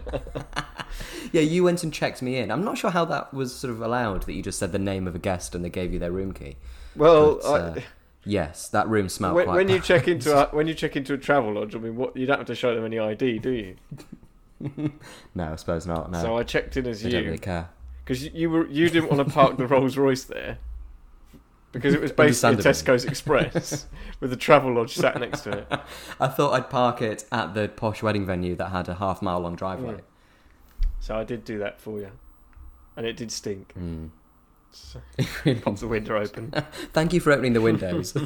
[1.33, 2.51] yeah, you went and checked me in.
[2.51, 4.23] I'm not sure how that was sort of allowed.
[4.23, 6.33] That you just said the name of a guest and they gave you their room
[6.33, 6.57] key.
[6.97, 7.81] Well, But, I, uh,
[8.25, 9.57] Yes, that room smelled when, quite.
[9.57, 12.25] when you check into a, when you check into a Travelodge, I mean, what you
[12.25, 13.75] don't have to show them any ID, do you?
[15.35, 16.11] no, I suppose not.
[16.11, 17.19] No, So I checked in as don't you.
[17.19, 17.69] really care.
[18.05, 20.59] Because you, were you didn't want to park the Rolls Royce there
[21.73, 23.87] because it was basically Tesco's Express
[24.21, 25.81] with a Travelodge sat next to it.
[26.21, 29.41] I thought I'd park it at the posh wedding venue that had a half mile
[29.41, 30.01] long driveway.
[31.01, 32.13] So I did do that for you,
[32.97, 33.73] and it did stink.
[33.79, 34.11] Mm.
[34.71, 35.01] So
[35.45, 36.53] It really the window open.
[36.93, 38.17] Thank you for opening the windows.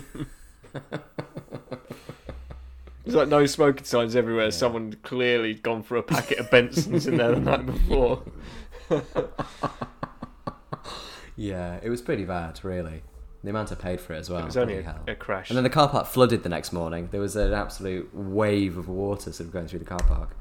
[3.06, 4.46] There's like no smoking signs everywhere.
[4.46, 4.50] Yeah.
[4.50, 8.24] Someone clearly gone for a packet of Bensons in there the night before.
[11.36, 13.04] yeah, it was pretty bad, really.
[13.44, 14.40] The amount I paid for it as well.
[14.40, 15.50] it was only a, a crash.
[15.50, 17.08] And then the car park flooded the next morning.
[17.12, 20.36] There was an absolute wave of water sort of going through the car park.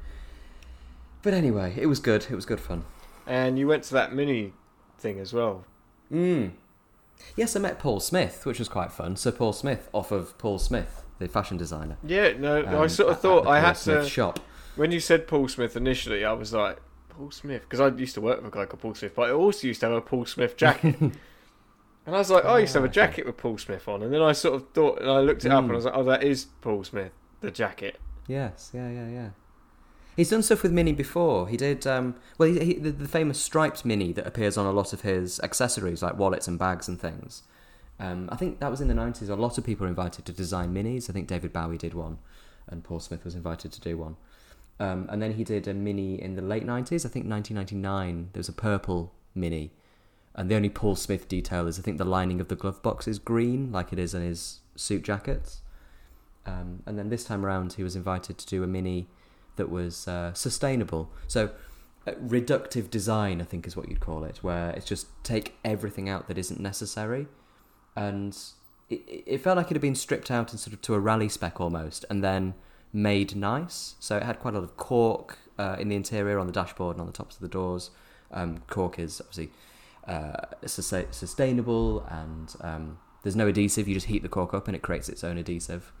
[1.22, 2.26] But anyway, it was good.
[2.28, 2.84] It was good fun.
[3.28, 4.54] And you went to that mini
[4.98, 5.64] thing as well.
[6.12, 6.50] Mm.
[7.36, 9.14] Yes, I met Paul Smith, which was quite fun.
[9.14, 11.96] So Paul Smith, off of Paul Smith, the fashion designer.
[12.04, 14.08] Yeah, no, I um, sort of thought I had Smith to.
[14.10, 14.38] shop.
[14.76, 17.62] When you said Paul Smith initially, I was like, Paul Smith?
[17.62, 19.80] Because I used to work with a guy called Paul Smith, but I also used
[19.80, 21.00] to have a Paul Smith jacket.
[21.00, 21.12] and
[22.06, 24.02] I was like, oh, I used to have a Ah, jacket with Paul Smith on.
[24.02, 25.76] And then I sort of thought, and I looked it up and I Mm.
[25.76, 27.98] was like, oh, that is Paul Smith, the jacket.
[28.26, 29.28] Yes, yeah, yeah, yeah.
[30.16, 31.48] He's done stuff with Mini before.
[31.48, 34.72] He did, um, well, he, he, the, the famous striped Mini that appears on a
[34.72, 37.42] lot of his accessories, like wallets and bags and things.
[37.98, 39.28] Um, I think that was in the 90s.
[39.28, 41.08] A lot of people were invited to design Minis.
[41.08, 42.18] I think David Bowie did one,
[42.68, 44.16] and Paul Smith was invited to do one.
[44.78, 47.06] Um, and then he did a Mini in the late 90s.
[47.06, 48.30] I think 1999.
[48.32, 49.70] There was a purple Mini.
[50.34, 53.08] And the only Paul Smith detail is I think the lining of the glove box
[53.08, 55.62] is green, like it is in his suit jackets.
[56.44, 59.08] Um, and then this time around, he was invited to do a mini
[59.56, 61.10] that was uh, sustainable.
[61.26, 61.50] So,
[62.06, 66.08] uh, reductive design, I think, is what you'd call it, where it's just take everything
[66.08, 67.26] out that isn't necessary.
[67.96, 68.36] And
[68.90, 71.28] it, it felt like it had been stripped out and sort of to a rally
[71.28, 72.54] spec almost, and then
[72.92, 73.94] made nice.
[73.98, 76.96] So it had quite a lot of cork uh, in the interior, on the dashboard,
[76.96, 77.90] and on the tops of the doors.
[78.30, 79.50] Um, cork is obviously
[80.06, 80.32] uh,
[80.66, 83.88] sus- sustainable, and um, there's no adhesive.
[83.88, 85.92] You just heat the cork up, and it creates its own adhesive.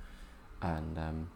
[0.62, 1.30] And um,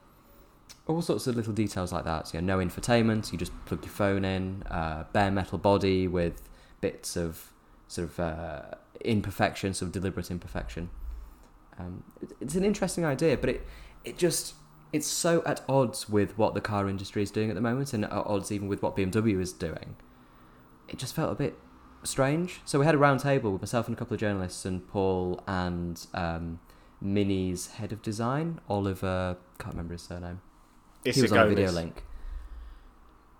[0.86, 2.28] all sorts of little details like that.
[2.28, 3.32] So, you know, no infotainment.
[3.32, 4.62] You just plug your phone in.
[4.64, 6.48] Uh, bare metal body with
[6.80, 7.52] bits of
[7.88, 8.62] sort of uh,
[9.00, 10.90] imperfection, sort of deliberate imperfection.
[11.78, 12.04] Um,
[12.40, 13.66] it's an interesting idea, but it
[14.04, 14.54] it just
[14.92, 18.04] it's so at odds with what the car industry is doing at the moment, and
[18.04, 19.96] at odds even with what BMW is doing.
[20.88, 21.56] It just felt a bit
[22.02, 22.60] strange.
[22.64, 25.42] So we had a round table with myself and a couple of journalists, and Paul
[25.46, 26.60] and um,
[27.00, 29.36] Mini's head of design, Oliver.
[29.58, 30.40] Can't remember his surname.
[31.04, 32.04] He was on a video link.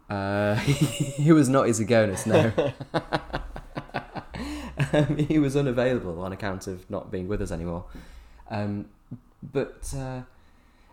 [0.08, 2.72] Uh, he was not Issigonis, no.
[4.92, 7.84] um, he was unavailable on account of not being with us anymore.
[8.50, 8.86] Um,
[9.42, 10.22] but uh,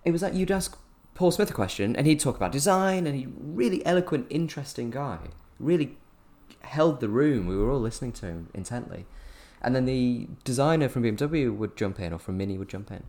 [0.05, 0.77] it was like you'd ask
[1.15, 5.19] Paul Smith a question, and he'd talk about design, and he really eloquent, interesting guy.
[5.59, 5.97] Really
[6.61, 7.47] held the room.
[7.47, 9.05] We were all listening to him intently.
[9.61, 13.03] And then the designer from BMW would jump in, or from Mini would jump in,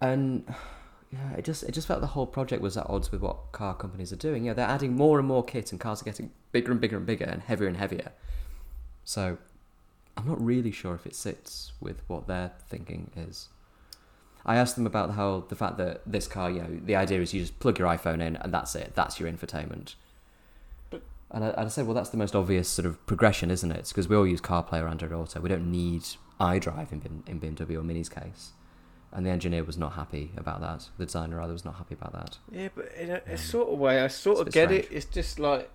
[0.00, 0.44] and
[1.10, 3.74] yeah, it just it just felt the whole project was at odds with what car
[3.74, 4.44] companies are doing.
[4.44, 7.06] Yeah, they're adding more and more kit, and cars are getting bigger and bigger and
[7.06, 8.12] bigger, and heavier and heavier.
[9.04, 9.38] So,
[10.16, 13.48] I'm not really sure if it sits with what their thinking is.
[14.44, 17.32] I asked them about how the fact that this car, you know, the idea is
[17.32, 18.92] you just plug your iPhone in and that's it.
[18.94, 19.94] That's your infotainment.
[20.90, 23.70] But- and I, and I said, well, that's the most obvious sort of progression, isn't
[23.70, 23.88] it?
[23.88, 25.40] Because we all use CarPlay or Android Auto.
[25.40, 26.02] We don't need
[26.40, 28.50] iDrive in, in BMW or Mini's case.
[29.12, 30.88] And the engineer was not happy about that.
[30.98, 32.38] The designer rather was not happy about that.
[32.50, 34.86] Yeah, but in a, a Um, sort of way, I sort of get strange.
[34.86, 34.92] it.
[34.92, 35.70] It's just like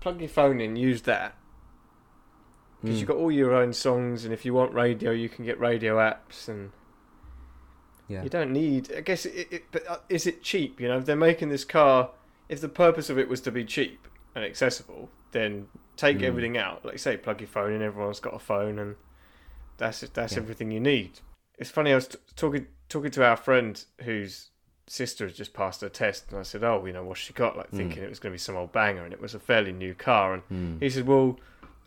[0.00, 1.34] plug your phone in, use that
[2.82, 2.98] because Mm.
[3.00, 5.96] you've got all your own songs, and if you want radio, you can get radio
[5.96, 6.72] apps, and
[8.08, 8.22] yeah.
[8.22, 8.92] you don't need.
[8.94, 10.80] I guess it, it but uh, is it cheap?
[10.80, 12.10] You know, if they're making this car,
[12.48, 16.22] if the purpose of it was to be cheap and accessible, then take Mm.
[16.24, 16.84] everything out.
[16.84, 17.82] Like you say, plug your phone in.
[17.82, 18.96] Everyone's got a phone, and
[19.78, 20.40] that's that's Yeah.
[20.40, 21.20] everything you need.
[21.58, 21.92] It's funny.
[21.92, 24.50] I was t- talking talking to our friend whose
[24.86, 27.56] sister has just passed her test, and I said, "Oh, you know, what's she got?"
[27.56, 27.76] Like Mm.
[27.76, 29.94] thinking it was going to be some old banger, and it was a fairly new
[29.94, 30.34] car.
[30.34, 30.82] And Mm.
[30.82, 31.38] he said, "Well,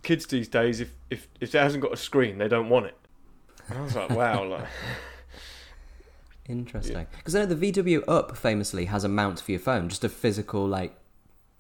[0.06, 2.98] kids these days, if if if it hasn't got a screen, they don't want it."
[3.68, 4.68] And I was like, "Wow!" Like,
[6.48, 7.08] Interesting.
[7.18, 10.10] Because I know the VW Up famously has a mount for your phone, just a
[10.10, 10.96] physical like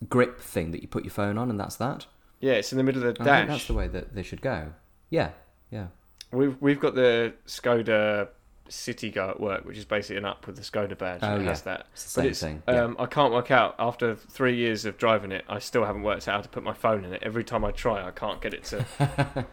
[0.08, 2.06] grip thing that you put your phone on, and that's that.
[2.40, 4.42] yeah, it's in the middle of the I think that's the way that they should
[4.42, 4.74] go.
[5.10, 5.32] Yeah,
[5.72, 5.88] yeah.
[6.32, 8.28] We've we've got the Skoda
[8.70, 11.20] Citigo at work, which is basically an up with the Skoda badge.
[11.22, 11.50] Oh, and yeah.
[11.50, 11.88] has that.
[11.94, 12.64] It's same it's, thing.
[12.68, 12.84] Yeah.
[12.84, 15.46] um, I can't work out after three years of driving it.
[15.48, 17.22] I still haven't worked out how to put my phone in it.
[17.24, 18.86] Every time I try, I can't get it to.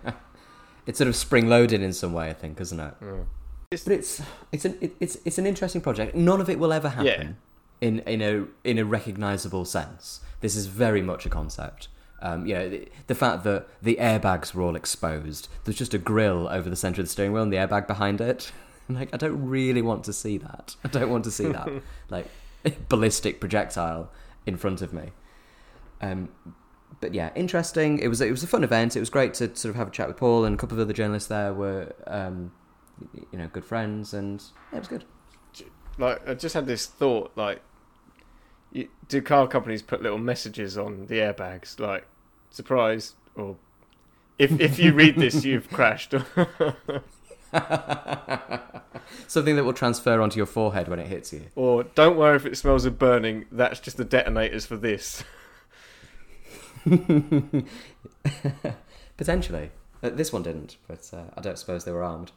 [0.87, 2.95] it's sort of spring loaded in some way, I think, isn't it?
[3.01, 3.27] Mm.
[3.71, 6.15] But it's it's an it, it's it's an interesting project.
[6.15, 7.39] None of it will ever happen
[7.81, 10.21] in in a in a recognizable sense.
[10.41, 11.89] This is very much a concept.
[12.21, 15.49] Um, you know, the, the fact that the airbags were all exposed.
[15.65, 18.21] There's just a grill over the center of the steering wheel and the airbag behind
[18.21, 18.53] it.
[18.89, 20.77] like, I don't really want to see that.
[20.85, 21.69] I don't want to see that
[22.09, 22.27] like
[22.89, 24.11] ballistic projectile
[24.47, 25.11] in front of me.
[26.01, 26.29] Um,
[27.01, 27.99] but yeah, interesting.
[27.99, 28.97] It was it was a fun event.
[28.97, 30.83] It was great to sort of have a chat with Paul and a couple of
[30.83, 32.53] other journalists there were um,
[33.31, 35.05] you know good friends and yeah, it was good.
[35.99, 37.61] like I just had this thought like
[38.73, 42.07] you, do car companies put little messages on the airbags like
[42.51, 43.57] surprise or
[44.39, 46.15] if if you read this you've crashed
[49.27, 51.47] Something that will transfer onto your forehead when it hits you.
[51.55, 55.23] or don't worry if it smells of burning that's just the detonators for this
[59.17, 59.71] Potentially.
[60.03, 62.33] Uh, this one didn't, but uh, I don't suppose they were armed.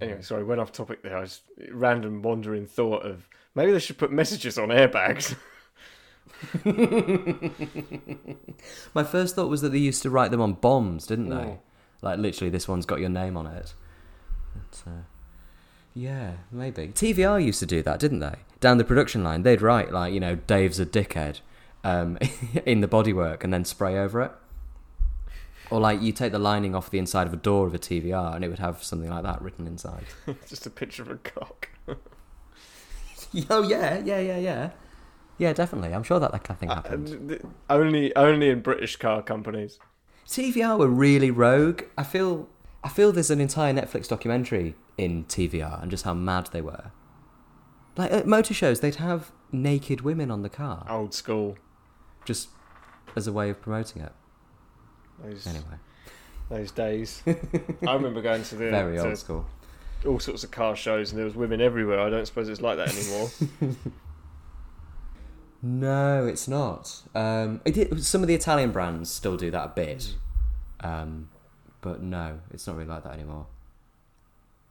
[0.00, 3.98] anyway sorry went off topic there I was random wandering thought of maybe they should
[3.98, 5.36] put messages on airbags
[8.94, 11.36] My first thought was that they used to write them on bombs, didn't they?
[11.36, 11.60] Oh.
[12.00, 13.74] Like literally, this one's got your name on it.
[14.54, 14.94] But, uh,
[15.94, 16.88] yeah, maybe.
[16.88, 18.36] TVR used to do that, didn't they?
[18.60, 21.40] Down the production line, they'd write like, you know, Dave's a dickhead
[21.84, 22.18] um,
[22.66, 24.32] in the bodywork and then spray over it.
[25.70, 28.34] Or like you take the lining off the inside of a door of a TVR
[28.36, 30.04] and it would have something like that written inside.
[30.48, 31.68] just a picture of a cock
[33.50, 34.70] oh yeah, yeah, yeah, yeah.
[35.38, 35.94] Yeah, definitely.
[35.94, 37.28] I'm sure that that kind of thing Uh, happened.
[37.30, 39.78] th- only only in British car companies
[40.28, 41.82] TVR were really rogue.
[41.98, 42.48] I feel
[42.84, 46.90] I feel there's an entire Netflix documentary in TVR and just how mad they were.
[47.96, 51.56] Like at motor shows, they'd have naked women on the car old school
[52.24, 52.48] just
[53.14, 54.12] as a way of promoting it.
[55.22, 55.64] those Anyway,
[56.48, 57.22] those days.
[57.86, 59.46] I remember going to the very to old school.
[60.06, 62.00] all sorts of car shows, and there was women everywhere.
[62.00, 63.30] I don't suppose it's like that anymore.
[65.62, 67.02] No, it's not.
[67.14, 70.14] Um, it did, some of the Italian brands still do that a bit,
[70.80, 71.28] um,
[71.82, 73.46] but no, it's not really like that anymore.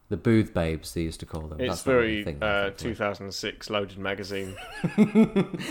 [0.08, 1.58] The booth babes, they used to call them.
[1.58, 4.54] it's That's very thing, uh, 2006 loaded magazine.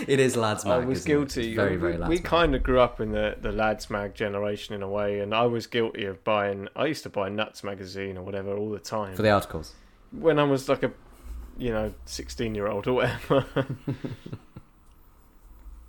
[0.08, 0.82] it is lads mag.
[0.82, 1.54] I was guilty.
[1.54, 2.24] Very, we, very lads we mag.
[2.24, 5.46] kind of grew up in the the lads mag generation in a way, and I
[5.46, 6.66] was guilty of buying.
[6.74, 9.74] I used to buy Nuts magazine or whatever all the time for the articles.
[10.10, 10.90] when I was like a,
[11.56, 13.46] you know, 16 year old or whatever.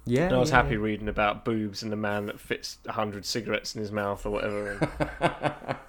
[0.05, 3.25] Yeah, And I was yeah, happy reading about boobs and the man that fits hundred
[3.25, 5.77] cigarettes in his mouth or whatever.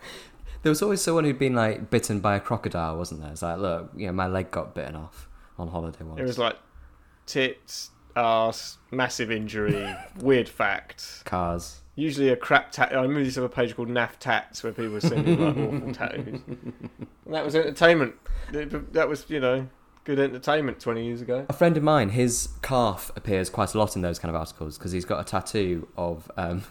[0.62, 3.30] There was always someone who'd been like bitten by a crocodile, wasn't there?
[3.30, 6.18] It's like, look, you know, my leg got bitten off on holiday once.
[6.18, 6.56] it was like
[7.26, 11.22] tits, ass, massive injury, weird fact.
[11.26, 11.82] cars.
[11.96, 12.92] Usually a crap tat.
[12.92, 15.54] I remember used to have a page called Naff Tats where people were sending like
[15.54, 16.40] awful tattoos.
[16.46, 16.88] And
[17.26, 18.14] that was entertainment.
[18.52, 19.68] That was you know
[20.04, 21.46] good entertainment twenty years ago.
[21.48, 24.78] A friend of mine, his calf appears quite a lot in those kind of articles
[24.78, 26.30] because he's got a tattoo of.
[26.36, 26.64] Um,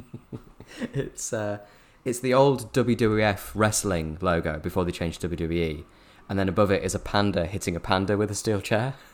[0.94, 1.58] it's uh,
[2.04, 5.84] it's the old WWF wrestling logo before they changed to WWE,
[6.28, 8.94] and then above it is a panda hitting a panda with a steel chair.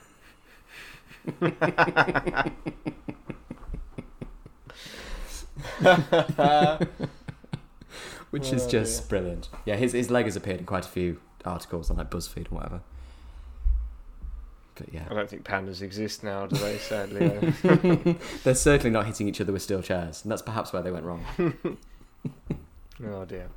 [8.30, 9.48] which is Oh, just brilliant.
[9.64, 12.54] Yeah, his his leg has appeared in quite a few articles on like BuzzFeed or
[12.56, 12.80] whatever.
[14.74, 16.78] But yeah, I don't think pandas exist now, do they?
[16.78, 17.28] Sadly,
[18.44, 21.04] they're certainly not hitting each other with steel chairs, and that's perhaps where they went
[21.04, 21.24] wrong.
[23.06, 23.48] oh dear.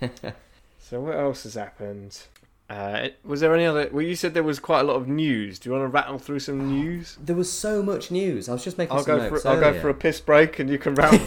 [0.78, 2.22] so what else has happened?
[2.70, 3.90] Uh, was there any other?
[3.92, 5.58] Well, you said there was quite a lot of news.
[5.58, 7.18] Do you want to rattle through some news?
[7.20, 8.48] There was so much news.
[8.48, 10.58] I was just making I'll some go notes for I'll go for a piss break,
[10.60, 11.18] and you can rattle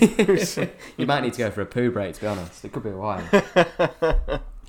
[0.97, 2.63] you might need to go for a poo break, to be honest.
[2.63, 3.21] It could be a while.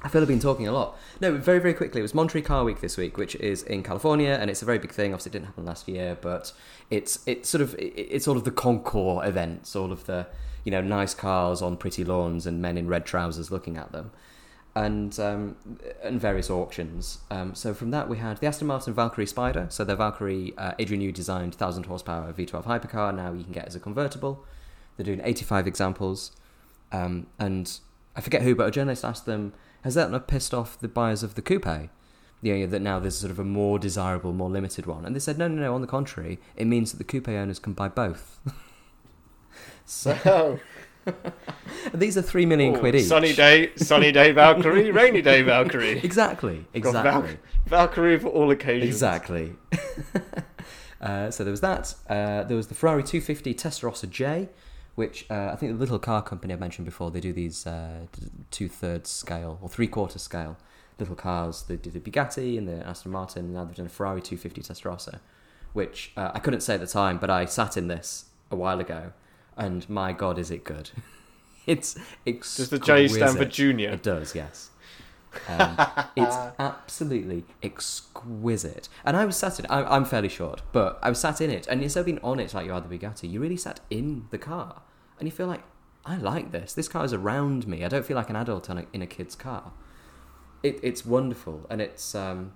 [0.07, 0.97] I feel I've been talking a lot.
[1.21, 1.99] No, very, very quickly.
[1.99, 4.79] It was Monterey Car Week this week, which is in California, and it's a very
[4.79, 5.13] big thing.
[5.13, 6.53] Obviously, it didn't happen last year, but
[6.91, 10.29] it's it's sort of it's all of the concours events, all of the
[10.63, 14.13] you know nice cars on pretty lawns and men in red trousers looking at them,
[14.77, 15.57] and um,
[16.05, 17.19] and various auctions.
[17.29, 19.67] Um, so from that, we had the Aston Martin Valkyrie Spider.
[19.71, 23.13] So the Valkyrie uh, Adrian Newey designed 1000 horsepower V12 hypercar.
[23.13, 24.45] Now you can get as a convertible.
[24.97, 26.31] They're doing 85 examples,
[26.93, 27.77] um, and
[28.15, 31.23] I forget who, but a journalist asked them, "Has that not pissed off the buyers
[31.23, 31.89] of the coupe?"
[32.43, 35.21] You know, that now there's sort of a more desirable, more limited one, and they
[35.21, 35.75] said, "No, no, no.
[35.75, 38.39] On the contrary, it means that the coupe owners can buy both."
[39.87, 40.61] so Oh,
[41.95, 43.05] these are three million oh, quid each.
[43.07, 45.99] sunny day, sunny day Valkyrie, rainy day Valkyrie.
[46.03, 46.67] Exactly.
[46.81, 47.39] Got Val- Exactly.
[47.67, 48.89] Valkyrie for all occasions.
[48.91, 49.53] Exactly.
[51.01, 51.95] uh, so there was that.
[52.09, 54.49] Uh, there was the Ferrari 250 Testa Rossa J,
[54.97, 58.07] which uh, I think the little car company I mentioned before, they do these uh,
[58.51, 60.57] two thirds scale or three quarter scale
[60.99, 61.63] little cars.
[61.63, 64.63] They did the Bugatti and the Aston Martin, and now they've done a Ferrari 250
[64.63, 65.21] Testa Rossa,
[65.73, 68.81] which uh, I couldn't say at the time, but I sat in this a while
[68.81, 69.13] ago,
[69.57, 70.91] and my God, is it good!
[71.67, 72.71] it's exquisite.
[72.71, 73.91] Does the J stand for junior?
[73.91, 74.71] It does, yes.
[75.49, 75.77] Um,
[76.17, 78.89] it's absolutely exquisite.
[79.05, 79.67] And I was sat in.
[79.67, 82.41] I, I'm fairly short, but I was sat in it, and instead of being on
[82.41, 84.83] it like you are the Bugatti, you really sat in the car,
[85.19, 85.63] and you feel like
[86.05, 86.73] I like this.
[86.73, 87.85] This car is around me.
[87.85, 89.73] I don't feel like an adult in a, in a kid's car.
[90.63, 92.53] It, it's wonderful, and it's um,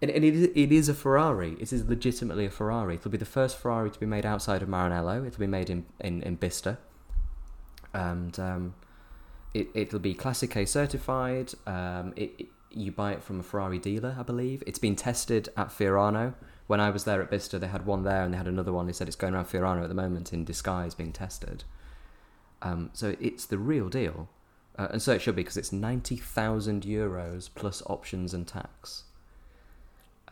[0.00, 1.56] and, and it, is, it is a Ferrari.
[1.60, 2.94] It is legitimately a Ferrari.
[2.96, 5.26] It'll be the first Ferrari to be made outside of Maranello.
[5.26, 6.78] It'll be made in in, in Bicester,
[7.92, 8.74] and um,
[9.52, 11.52] it, it'll be Classiche certified.
[11.66, 14.60] Um, it, it- you buy it from a Ferrari dealer, I believe.
[14.66, 16.34] It's been tested at Fiorano.
[16.66, 18.86] When I was there at Bicester, they had one there and they had another one.
[18.86, 21.64] They said it's going around Fiorano at the moment in disguise being tested.
[22.62, 24.28] Um, so it's the real deal.
[24.78, 29.04] Uh, and so it should be because it's 90,000 euros plus options and tax.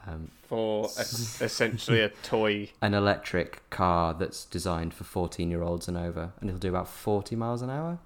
[0.06, 1.00] Um, For a,
[1.44, 2.70] essentially a toy.
[2.80, 6.88] an electric car that's designed for 14 year olds and over, and it'll do about
[6.88, 7.98] 40 miles an hour.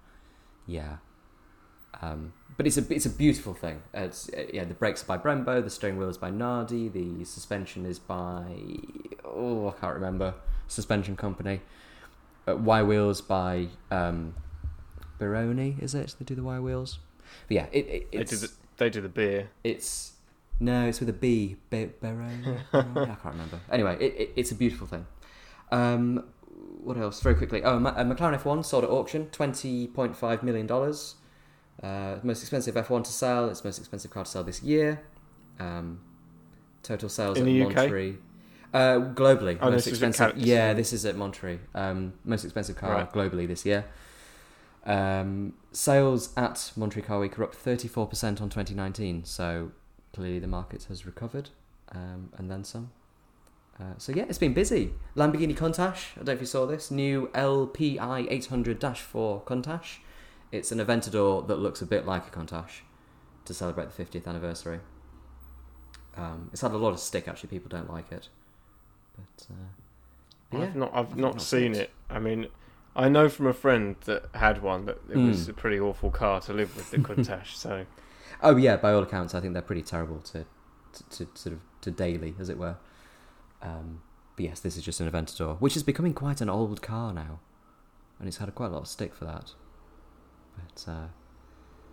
[0.66, 0.96] Yeah.
[2.02, 3.82] Um, but it's a it's a beautiful thing.
[3.92, 4.64] It's yeah.
[4.64, 5.62] The brakes are by Brembo.
[5.62, 6.88] The steering wheel is by Nardi.
[6.88, 8.44] The suspension is by
[9.24, 10.34] oh I can't remember
[10.68, 11.60] suspension company.
[12.48, 14.34] Uh, y wheels by um,
[15.18, 15.82] Borrani.
[15.82, 16.14] Is it?
[16.18, 16.98] They do the Y wheels.
[17.48, 19.48] But yeah, it, it They it's do the they do the beer.
[19.64, 20.12] it's
[20.60, 21.56] no, it's with a B.
[21.70, 22.58] Be- Borrani.
[22.72, 23.60] I can't remember.
[23.70, 25.06] Anyway, it, it, it's a beautiful thing.
[25.70, 26.24] Um,
[26.82, 27.20] what else?
[27.20, 27.62] Very quickly.
[27.62, 31.16] Oh, Ma- uh, McLaren F1 sold at auction, twenty point five million dollars.
[31.82, 33.48] Uh, most expensive F1 to sell.
[33.50, 35.02] It's most expensive car to sell this year.
[35.58, 36.00] Um,
[36.82, 38.14] total sales In at the UK?
[38.74, 40.36] Uh, globally, Oh, most this is at expensive.
[40.36, 41.58] Cal- yeah, this is at Monterey.
[41.74, 43.12] Um, most expensive car Right.
[43.12, 43.84] globally this year.
[44.84, 49.72] Um, sales at Monterey Car Week are up 34% on 2019, so
[50.12, 51.50] clearly the market has recovered
[51.92, 52.90] um, and then some.
[53.80, 54.92] Uh, so yeah, it's been busy.
[55.16, 57.98] Lamborghini Countach, I don't know if you saw this, new LPI
[58.30, 59.98] 800-4 Countach.
[60.52, 62.80] It's an Aventador that looks a bit like a Countach
[63.44, 64.80] to celebrate the 50th anniversary.
[66.16, 68.28] Um, it's had a lot of stick actually, people don't like it.
[69.16, 69.54] But, uh,
[70.50, 71.90] but yeah, I've not I've I've not not seen seen it.
[72.08, 72.46] I mean,
[72.94, 75.50] I know from a friend that had one that it was Mm.
[75.50, 77.54] a pretty awful car to live with the Countach.
[77.54, 77.84] so
[78.42, 80.44] Oh yeah, by all accounts, I think they're pretty terrible to,
[80.92, 82.76] to, to sort of to daily, as it were.
[83.62, 84.02] Um,
[84.36, 87.40] but yes, this is just an Aventador, which is becoming quite an old car now,
[88.18, 89.52] and it's had quite a lot of stick for that.
[90.56, 91.06] But uh,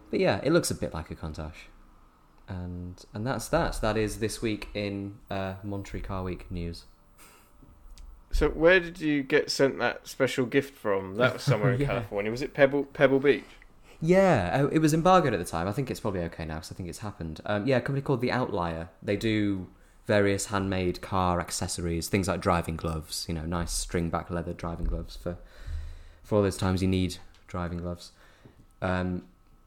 [0.10, 1.54] but yeah, it looks a bit like a Countach,
[2.47, 3.80] and and that's that.
[3.82, 6.86] That is this week in uh, Monterey Car Week news.
[8.32, 11.16] so where did you get sent that special gift from?
[11.16, 11.88] That was somewhere in Yeah.
[11.88, 12.32] California.
[12.32, 13.43] Was it Pebble Pebble Beach?
[14.01, 15.68] Yeah, uh, it was embargoed at the time.
[15.68, 17.39] I think it's probably okay now because I think it's happened.
[17.45, 18.89] Um, yeah, a company called The Outlier.
[19.01, 19.68] They do
[20.07, 23.26] various handmade car accessories, things like driving gloves.
[23.30, 25.38] You know, nice string back leather driving gloves for
[26.22, 28.11] for all those times you need driving gloves.
[28.84, 29.23] Um,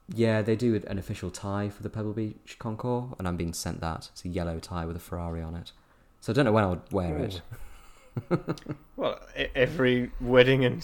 [0.09, 3.81] yeah, they do an official tie for the Pebble Beach Concours, and I'm being sent
[3.81, 4.11] that.
[4.13, 5.73] It's a yellow tie with a Ferrari on it.
[6.21, 7.41] So I don't know when I'll wear it.
[8.97, 9.21] Well,
[9.55, 10.81] every wedding and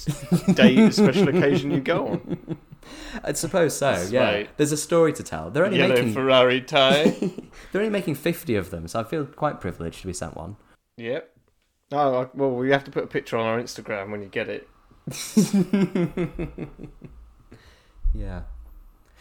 [0.55, 2.59] date, special occasion you go on.
[3.25, 3.93] I suppose so.
[3.93, 4.57] That's yeah, right.
[4.59, 5.51] there's a story to tell.
[5.51, 7.05] They're only Yellow making Ferrari tie.
[7.73, 10.57] they're only making fifty of them, so I feel quite privileged to be sent one.
[10.99, 11.35] yep.
[11.91, 14.69] Oh well, we have to put a picture on our Instagram when you get it.
[18.15, 18.43] Yeah,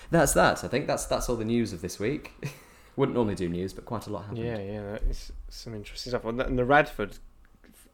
[0.10, 0.64] that's that.
[0.64, 2.34] I think that's that's all the news of this week.
[2.98, 4.40] Wouldn't normally do news, but quite a lot happened.
[4.44, 6.26] Yeah, yeah, that is some interesting stuff.
[6.26, 7.18] And the- Radford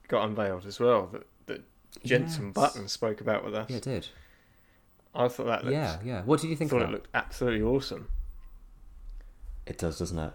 [0.08, 1.08] got unveiled as well.
[1.12, 1.64] That that
[2.04, 2.54] Jensen Yes.
[2.54, 3.70] Button spoke about with us.
[3.70, 4.08] Yeah, it did.
[5.14, 6.22] I thought that looked, Yeah, yeah.
[6.24, 8.08] What did you think thought of it looked absolutely awesome.
[9.66, 10.34] It does, doesn't it?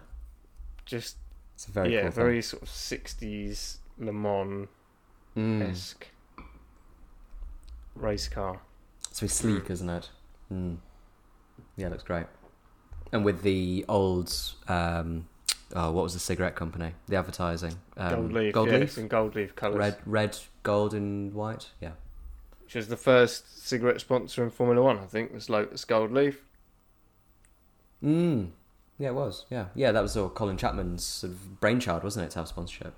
[0.85, 1.17] Just
[1.55, 4.67] It's a very yeah, cool very sort of sixties Le Mans
[5.33, 5.59] thing.
[5.61, 5.69] Mm.
[5.71, 6.07] esque
[7.95, 8.59] race car.
[9.09, 10.09] It's very sleek, isn't it?
[10.51, 10.77] Mm.
[11.77, 12.25] Yeah, it looks great.
[13.11, 14.33] And with the old,
[14.67, 15.27] um,
[15.75, 16.93] oh, what was the cigarette company?
[17.07, 17.75] The advertising.
[17.97, 18.97] Um, gold leaf, Gold yeah, leaf.
[18.97, 19.77] in gold leaf colours.
[19.77, 21.69] Red, red, gold, and white.
[21.79, 21.91] Yeah.
[22.63, 26.43] Which is the first cigarette sponsor in Formula One, I think, was Lotus Gold Leaf.
[28.03, 28.49] Mm.
[28.97, 29.45] Yeah, it was.
[29.49, 29.91] Yeah, yeah.
[29.91, 32.95] That was all Colin Chapman's sort of brainchild, wasn't it, to have sponsorship?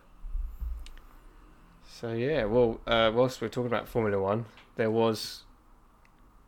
[1.83, 5.43] So yeah, well, uh, whilst we're talking about Formula One, there was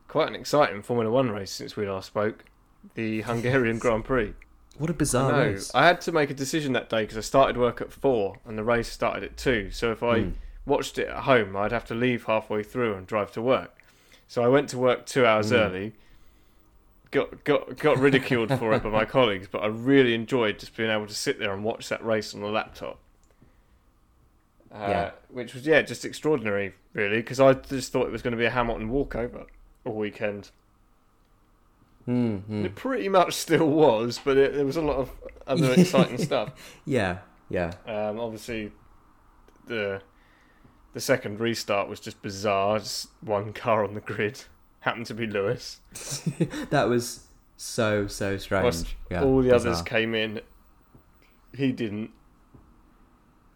[0.07, 2.45] quite an exciting Formula One race since we last spoke.
[2.95, 4.33] The Hungarian Grand Prix.
[4.77, 5.37] What a I bizarre know.
[5.51, 5.71] race.
[5.73, 8.57] I had to make a decision that day because I started work at four and
[8.57, 9.71] the race started at two.
[9.71, 10.33] So if I Mm.
[10.65, 13.81] watched it at home, I'd have to leave halfway through and drive to work.
[14.27, 15.55] So I went to work two hours Mm.
[15.55, 15.93] early.
[17.09, 20.91] Got got got ridiculed for it by my colleagues, but I really enjoyed just being
[20.91, 22.99] able to sit there and watch that race on the laptop.
[24.71, 25.11] Uh, Yeah.
[25.29, 28.45] which was yeah, just extraordinary, really, because I just thought it was going to be
[28.45, 29.45] a Hamilton walkover
[29.87, 30.51] all weekend.
[32.07, 32.65] Mm, mm.
[32.65, 35.11] It pretty much still was, but it, there was a lot of
[35.45, 36.53] other exciting stuff.
[36.85, 37.17] Yeah,
[37.49, 37.73] yeah.
[37.85, 38.71] Um, obviously,
[39.65, 40.01] the
[40.93, 42.79] the second restart was just bizarre.
[42.79, 44.43] Just one car on the grid
[44.81, 45.79] happened to be Lewis.
[46.69, 47.27] that was
[47.57, 48.95] so so strange.
[49.11, 49.71] Yeah, All the bizarre.
[49.73, 50.39] others came in.
[51.53, 52.11] He didn't,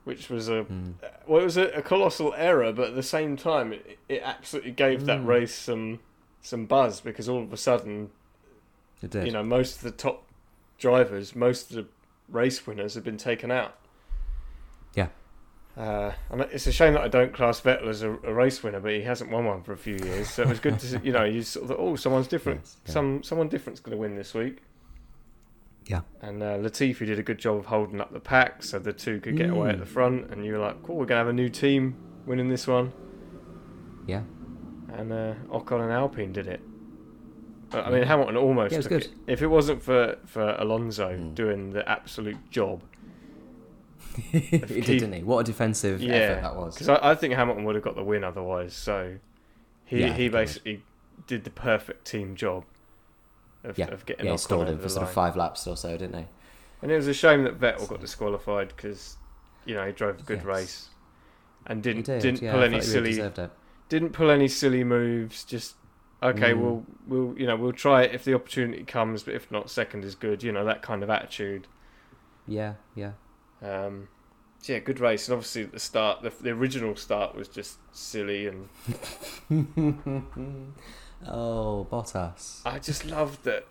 [0.04, 0.96] which was a Mm.
[1.26, 4.72] well, it was a, a colossal error, but at the same time, it, it absolutely
[4.72, 5.28] gave that Mm.
[5.28, 6.00] race some
[6.42, 8.10] some buzz because all of a sudden,
[9.02, 9.26] It did.
[9.26, 10.24] you know, most of the top
[10.78, 11.86] drivers, most of the
[12.30, 13.76] race winners have been taken out.
[14.96, 15.08] Yeah.
[15.78, 18.80] Uh, and it's a shame that I don't class Vettel as a, a race winner,
[18.80, 20.30] but he hasn't won one for a few years.
[20.30, 22.62] So it was good to, see, you know, you sort of thought, oh, someone's different.
[22.64, 22.94] Yes, yeah.
[22.94, 24.58] Some someone different's going to win this week.
[25.86, 26.02] Yeah.
[26.22, 29.20] And uh, Latifi did a good job of holding up the pack, so the two
[29.20, 29.80] could get away at Mm.
[29.80, 30.32] the front.
[30.32, 32.92] And you were like, cool, we're going to have a new team winning this one.
[34.06, 34.22] Yeah.
[34.94, 36.62] And uh, Ocon and Alpine did it.
[37.72, 39.08] But, I mean, Hamilton almost Yeah, it was took good.
[39.08, 39.14] it.
[39.28, 41.36] If it wasn't for, for Alonso Mm.
[41.36, 42.84] doing the absolute job,
[44.32, 45.24] he did, didn't he?
[45.24, 46.76] What a defensive Yeah, effort that was.
[46.76, 48.74] because I, I think Hamilton would have got the win otherwise.
[48.74, 49.18] So
[49.86, 50.86] he Yeah, he he basically
[51.28, 52.66] did the perfect team job
[53.64, 55.68] of, Yeah, of getting yeah, he Ocon stalled him for the sort of five laps
[55.68, 56.26] or so, didn't he?
[56.82, 59.18] And it was a shame that Vettel got disqualified because
[59.66, 60.46] you know he drove a good Yes.
[60.46, 60.90] race
[61.68, 62.20] and didn't did.
[62.20, 63.52] didn't yeah, pull any thought he silly deserved it.
[63.92, 65.44] Didn't pull any silly moves.
[65.44, 65.76] Just
[66.24, 66.60] okay, Mm.
[66.62, 70.06] we'll we'll you know we'll try it if the opportunity comes, but if not, second
[70.06, 70.42] is good.
[70.44, 71.68] You know that kind of attitude.
[72.48, 73.12] Yeah, yeah.
[73.62, 74.08] Um,
[74.64, 78.70] yeah, good race, and obviously the start, the, the original start was just silly, and
[81.28, 82.62] oh, Bottas.
[82.66, 83.68] I just loved that.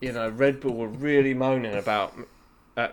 [0.00, 2.12] You know, Red Bull were really moaning about,
[2.76, 2.88] uh,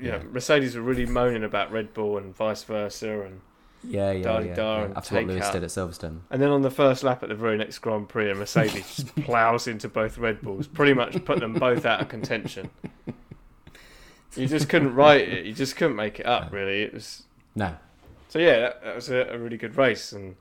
[0.00, 0.22] you know, Yeah.
[0.32, 3.40] Mercedes were really moaning about Red Bull and vice versa, and
[3.84, 4.86] Yeah, yeah, Da-di-da yeah.
[4.86, 4.92] yeah.
[4.96, 5.52] After what Lewis out.
[5.52, 6.20] did at Silverstone.
[6.30, 9.14] and then on the first lap at the very next Grand Prix, a Mercedes just
[9.16, 12.70] plows into both Red Bulls, pretty much put them both out of contention.
[14.36, 15.46] You just couldn't write it.
[15.46, 16.52] You just couldn't make it up.
[16.52, 17.24] Really, it was
[17.54, 17.76] No.
[18.28, 20.36] So yeah, that, that was a, a really good race, and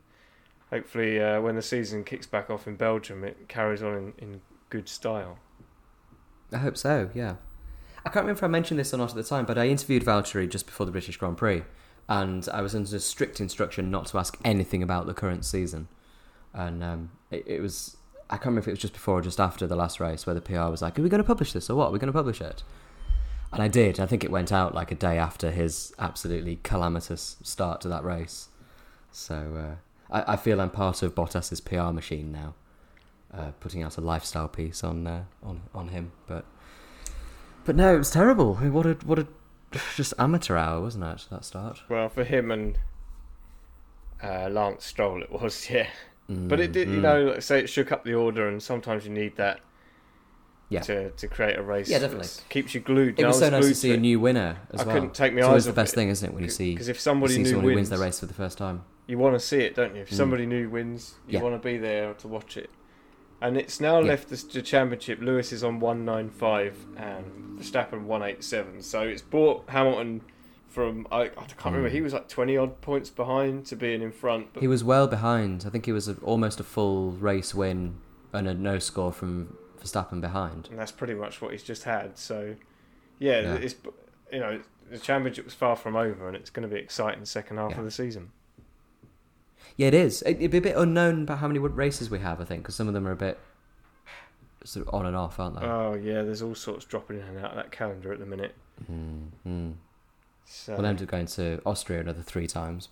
[0.70, 4.42] hopefully uh, when the season kicks back off in Belgium, it carries on in, in
[4.70, 5.38] good style.
[6.52, 7.36] I hope so, yeah.
[8.06, 10.04] I can't remember if I mentioned this or not at the time, but I interviewed
[10.04, 11.64] Valtteri just before the British Grand Prix,
[12.08, 15.88] and I was under strict instruction not to ask anything about the current season.
[16.54, 17.98] And um, it, it was,
[18.30, 20.36] I can't remember if it was just before or just after the last race where
[20.36, 21.88] the PR was like, Are we going to publish this or what?
[21.88, 22.64] Are we going to publish it?
[23.52, 24.00] And I did.
[24.00, 28.04] I think it went out like a day after his absolutely calamitous start to that
[28.04, 28.50] race.
[29.12, 29.80] So
[30.12, 32.54] uh, I, I feel I'm part of Bottas's PR machine now,
[33.34, 36.12] uh, putting out a lifestyle piece on uh, on on him.
[36.28, 36.46] But
[37.64, 38.56] but no, it was terrible.
[38.56, 39.28] What a what a
[39.96, 41.26] just amateur hour, wasn't it?
[41.30, 41.84] That start.
[41.90, 42.78] Well, for him and
[44.24, 45.88] uh, Lance Stroll, it was yeah.
[46.30, 47.02] Mm, But it did, you mm.
[47.02, 49.60] know, like say it shook up the order, and sometimes you need that
[50.70, 50.82] Yeah.
[50.82, 51.88] to, to create a race.
[51.90, 52.28] Yeah, definitely.
[52.50, 53.20] keeps you glued.
[53.20, 54.96] It And was so nice to see a new winner as I well.
[54.96, 55.98] couldn't take my it's eyes the best it.
[55.98, 58.00] thing, isn't it, when you see, Because if somebody new someone who wins, wins the
[58.00, 58.84] race for the first time.
[59.08, 60.02] you want to see it, don't you?
[60.02, 60.14] If Mm.
[60.16, 61.44] somebody new wins, you Yeah.
[61.44, 62.72] want to be there to watch it.
[63.42, 64.08] And it's now Yeah.
[64.08, 65.20] left the, the championship.
[65.22, 68.82] Lewis is on one nine five and Verstappen one eight seven.
[68.82, 70.22] So it's brought Hamilton
[70.70, 71.90] from I, I can't remember.
[71.90, 71.94] Mm.
[71.94, 74.54] He was like twenty odd points behind to being in front.
[74.54, 75.64] But He was well behind.
[75.66, 77.98] I think he was a, almost a full race win
[78.34, 80.68] and a no score from Verstappen behind.
[80.70, 82.18] and that's pretty much what he's just had.
[82.18, 82.56] So
[83.20, 83.54] yeah, Yeah.
[83.56, 83.76] it's
[84.32, 87.58] you know the championship was far from over, and it's going to be exciting second
[87.58, 87.80] half Yeah.
[87.80, 88.32] of the season.
[89.78, 90.22] Yeah, it is.
[90.24, 92.76] It, it'd be a bit unknown about how many races we have, I think, because
[92.76, 93.40] some of them are a bit
[94.64, 95.66] sort of on and off, aren't they?
[95.66, 98.56] Oh yeah, there's all sorts dropping in and out of that calendar at the minute.
[98.92, 99.74] Mm, mm.
[100.46, 102.90] So We'll end up going to Austria another three times.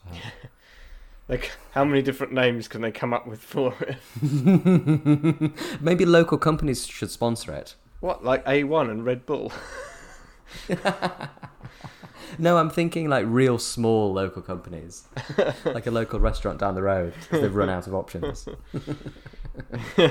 [1.27, 3.97] like, how many different names can they come up with for it?
[5.81, 7.75] Maybe local companies should sponsor it.
[7.99, 9.51] What like A1 and Red Bull?
[12.39, 15.07] No, I'm thinking like real small local companies,
[15.65, 17.13] like a local restaurant down the road.
[17.29, 18.47] 'cause they've run out of options.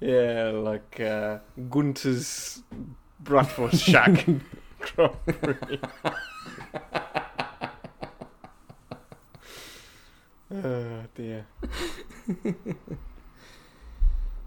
[0.00, 1.38] yeah, like uh,
[1.70, 2.62] Gunter's
[3.22, 4.26] Bratwurst Shack.
[4.96, 5.78] Grand Prix.
[10.54, 11.46] oh dear.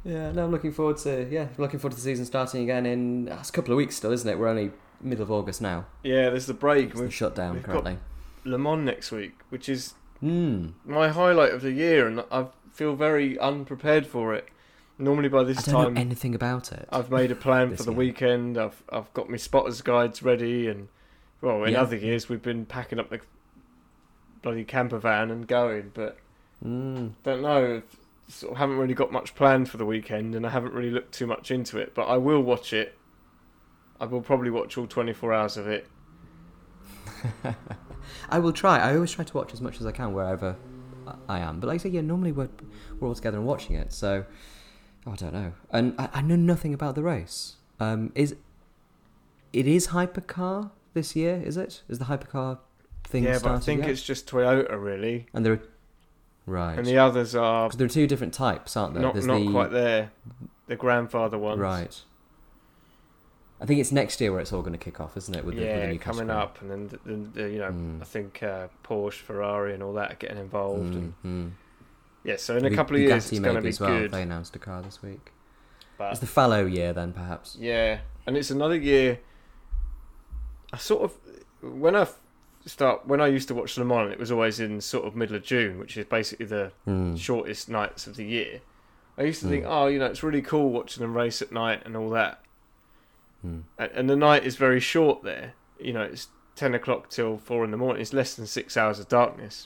[0.03, 3.27] Yeah, no, I'm looking forward to yeah, looking forward to the season starting again in
[3.29, 4.39] uh, it's a couple of weeks still, isn't it?
[4.39, 4.71] We're only
[5.01, 5.85] middle of August now.
[6.03, 6.87] Yeah, there's the break.
[6.89, 7.97] It's the We've shutdown we've currently.
[8.45, 10.69] Le Mans next week, which is Hmm.
[10.85, 14.47] my highlight of the year, and I feel very unprepared for it.
[14.99, 16.87] Normally by I this time, anything about it.
[16.91, 17.97] I've made a plan for the year.
[17.99, 18.57] weekend.
[18.57, 20.87] I've I've got my spotters guides ready, and
[21.41, 21.81] well, in Yeah.
[21.81, 23.19] other years we've been packing up the
[24.41, 26.17] bloody camper van and going, but
[26.65, 27.11] Mm.
[27.23, 27.83] don't know.
[28.29, 31.13] Sort of haven't really got much planned for the weekend, and I haven't really looked
[31.13, 31.93] too much into it.
[31.93, 32.97] But I will watch it.
[33.99, 35.87] I will probably watch all 24 hours of it.
[38.29, 38.79] I will try.
[38.79, 40.55] I always try to watch as much as I can wherever
[41.27, 41.59] I am.
[41.59, 42.49] But like I say, yeah, normally we're,
[42.99, 43.91] we're all together and watching it.
[43.91, 44.25] So
[45.05, 45.53] oh, I don't know.
[45.71, 47.55] And I, I know nothing about the race.
[47.79, 48.35] Um, is
[49.53, 51.41] it is hypercar this year?
[51.43, 51.83] Is it?
[51.87, 52.59] Is the hypercar
[53.05, 53.89] thing yeah, but I think yet?
[53.91, 55.61] it's just Toyota really, and there are
[56.45, 56.77] right.
[56.77, 59.03] and the others are 'Cause there are two different types, aren't there?
[59.03, 60.11] not There's not the, quite there.
[60.67, 62.01] The grandfather ones, Right.
[63.59, 65.43] I think it's next year where it's all going to kick off, isn't it?
[65.43, 67.71] With the, with the yeah, new coming up, and then the, the, the, you know
[67.71, 68.01] Mm.
[68.01, 70.93] I think uh, Porsche, Ferrari, and all that are getting involved.
[70.95, 71.51] And Mm, mm.
[72.23, 73.99] yeah, so in a couple of years Bugatti it's going to be as well.
[73.99, 74.11] good.
[74.11, 75.31] They announced a car this week.
[75.97, 77.57] But It's the fallow year then, perhaps.
[77.59, 79.19] Yeah, and it's another year.
[80.71, 81.13] I sort of
[81.79, 82.07] when I
[82.67, 85.35] start when I used to watch Le Mans, it was always in sort of middle
[85.35, 87.17] of June, which is basically the Mm.
[87.17, 88.61] shortest nights of the year.
[89.17, 89.49] I used to Mm.
[89.49, 92.43] think, oh, you know, it's really cool watching them race at night and all that.
[93.47, 93.63] Mm.
[93.95, 95.53] And, the night is very short there.
[95.79, 98.01] You know, it's ten o'clock till four in the morning.
[98.01, 99.65] It's less than six hours of darkness.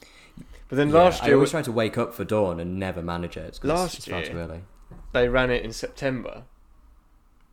[0.70, 3.02] But then Yeah, last I year always try to wake up for dawn and never
[3.02, 3.60] manage it.
[3.64, 4.62] Last it's far too year- early.
[5.14, 6.44] they ran it in September.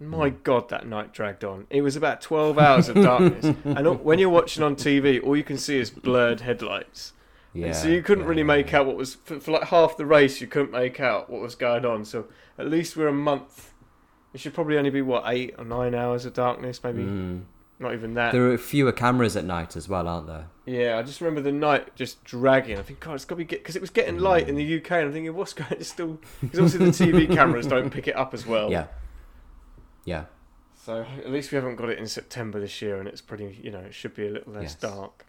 [0.01, 0.43] My Mm.
[0.45, 1.67] God, that night dragged on.
[1.71, 3.45] It was about 12 hours of darkness.
[3.65, 7.13] and all- when you're watching on TV, all you can see is blurred headlights.
[7.53, 7.67] Yeah.
[7.69, 10.07] and so you couldn't yeah, really make out what was, for, for like half the
[10.07, 12.05] race, you couldn't make out what was going on.
[12.05, 12.27] So
[12.59, 13.73] at least we're a month.
[14.39, 16.85] It should probably only be, what, eight or nine hours of darkness?
[16.85, 17.43] Maybe Mm.
[17.81, 18.31] not even that.
[18.31, 20.47] There are fewer cameras at night as well, aren't there?
[20.65, 22.79] Yeah, I just remember the night just dragging.
[22.79, 24.93] I think, God, it's got to be because it was getting light in the UK,
[24.93, 25.73] and I'm thinking, what's going?
[25.73, 28.71] It's still because obviously the TV cameras don't pick it up as well.
[28.71, 28.87] Yeah.
[30.05, 30.27] Yeah.
[30.77, 33.59] So at least we haven't got it in September this year, and it's pretty.
[33.61, 34.75] You know, it should be a little less Yes.
[34.77, 35.27] dark.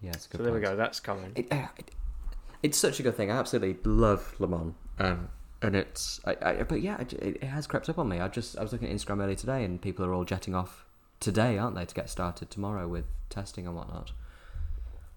[0.00, 0.74] Yeah, it's good So there we go.
[0.74, 1.30] That's coming.
[1.36, 1.92] It, uh, it,
[2.64, 3.30] it's such a good thing.
[3.30, 4.74] I absolutely love Le Mans.
[4.98, 5.28] Um,
[5.62, 8.20] and it's, I, I, but yeah, it, it has crept up on me.
[8.20, 10.84] I just, I was looking at Instagram earlier today, and people are all jetting off
[11.20, 14.12] today, aren't they, to get started tomorrow with testing and whatnot.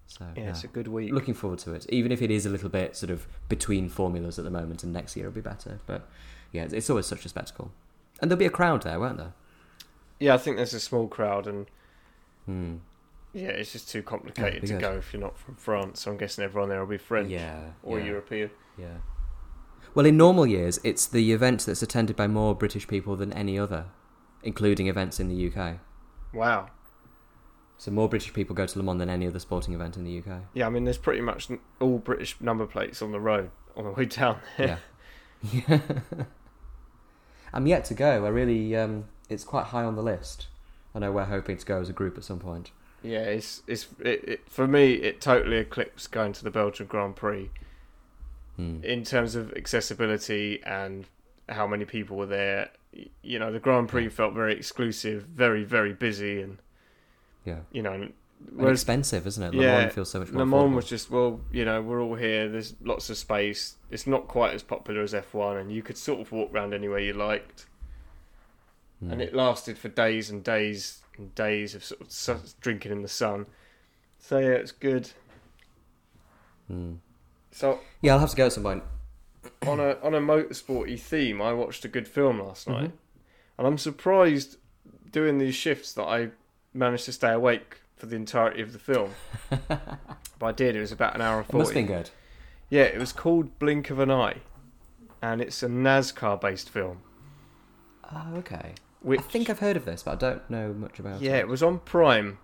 [0.08, 1.12] So Yeah, yeah, it's a good week.
[1.12, 1.84] looking forward to it.
[1.88, 4.92] Even if it is a little bit sort of between formulas at the moment, and
[4.92, 5.80] next year will be better.
[5.86, 6.08] But
[6.52, 7.72] yeah, it's, it's always such a spectacle.
[8.20, 9.32] And there'll be a crowd there, won't there?
[10.20, 11.66] Yeah, I think there's a small crowd, and
[12.46, 12.76] Hmm.
[13.32, 16.02] yeah, it's just too complicated be to go if you're not from France.
[16.02, 17.58] So I'm guessing everyone there will be French Yeah.
[17.82, 18.06] or yeah.
[18.06, 18.50] European.
[18.78, 18.86] Yeah.
[19.96, 23.58] Well, in normal years, it's the event that's attended by more British people than any
[23.58, 23.86] other,
[24.42, 25.78] including events in the UK.
[26.34, 26.68] Wow.
[27.78, 30.18] So more British people go to Le Mans than any other sporting event in the
[30.18, 30.42] UK.
[30.52, 31.48] Yeah, I mean, there's pretty much
[31.80, 34.80] all British number plates on the road on the way down there.
[35.40, 35.62] Yeah.
[35.66, 35.80] yeah.
[37.54, 38.26] I'm yet to go.
[38.26, 40.48] I really, um, it's quite high on the list.
[40.94, 42.70] I know we're hoping to go as a group at some point.
[43.02, 44.92] Yeah, it's it's it, it, for me.
[44.92, 47.48] It totally eclipsed going to the Belgian Grand Prix
[48.56, 48.82] Hmm.
[48.82, 51.06] in terms of accessibility and
[51.48, 52.70] how many people were there.
[53.22, 56.58] You know, the Grand Prix felt very exclusive, very very busy, and
[57.44, 57.60] Yeah.
[57.70, 58.12] you know, And
[58.54, 59.54] whereas expensive, isn't it?
[59.54, 60.74] Le Yeah, Mans feels so much more Le Mans affordable.
[60.76, 62.48] was just well, you know, we're all here.
[62.48, 63.76] There's lots of space.
[63.90, 66.98] It's not quite as popular as F1, and you could sort of walk around anywhere
[67.00, 67.66] you liked.
[69.04, 69.12] Mm.
[69.12, 73.08] And it lasted for days and days and days of sort of drinking in the
[73.08, 73.44] sun.
[74.18, 75.10] So yeah, it's good.
[76.72, 76.96] Mm.
[77.56, 78.84] So Yeah, I'll have to go at some point.
[79.66, 82.98] on a on a motorsporty theme, I watched a good film last night, Mhm.
[83.56, 84.58] and I'm surprised
[85.10, 86.30] doing these shifts that I
[86.74, 89.14] managed to stay awake for the entirety of the film.
[89.68, 90.76] but I did.
[90.76, 92.10] It was about an hour and It must have been good.
[92.68, 94.40] Yeah, it was called Blink of an Eye,
[95.22, 97.00] and it's a NASCAR-based film.
[98.12, 98.74] Oh, okay.
[99.00, 101.32] Which I think I've heard of this, but I don't know much about yeah, it.
[101.34, 102.38] Yeah, it was on Prime,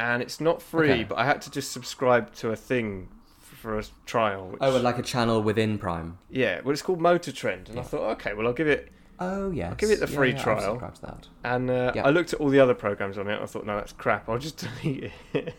[0.00, 1.04] and it's not free, Okay.
[1.04, 3.08] but I had to just subscribe to a thing
[3.58, 4.48] for a trial.
[4.48, 6.18] Which, Oh, like a channel within Prime.
[6.30, 8.92] yeah, well, it's called Motor Trend, and I thought, okay, well, I'll give it.
[9.20, 9.70] Oh, yes.
[9.70, 10.60] I'll give it the Yeah, free yeah, trial.
[10.78, 11.28] subscribe to that.
[11.44, 12.06] And uh, Yeah.
[12.06, 13.34] I looked at all the other programs on it.
[13.34, 14.28] and I thought, no, that's crap.
[14.28, 15.54] I'll just delete it.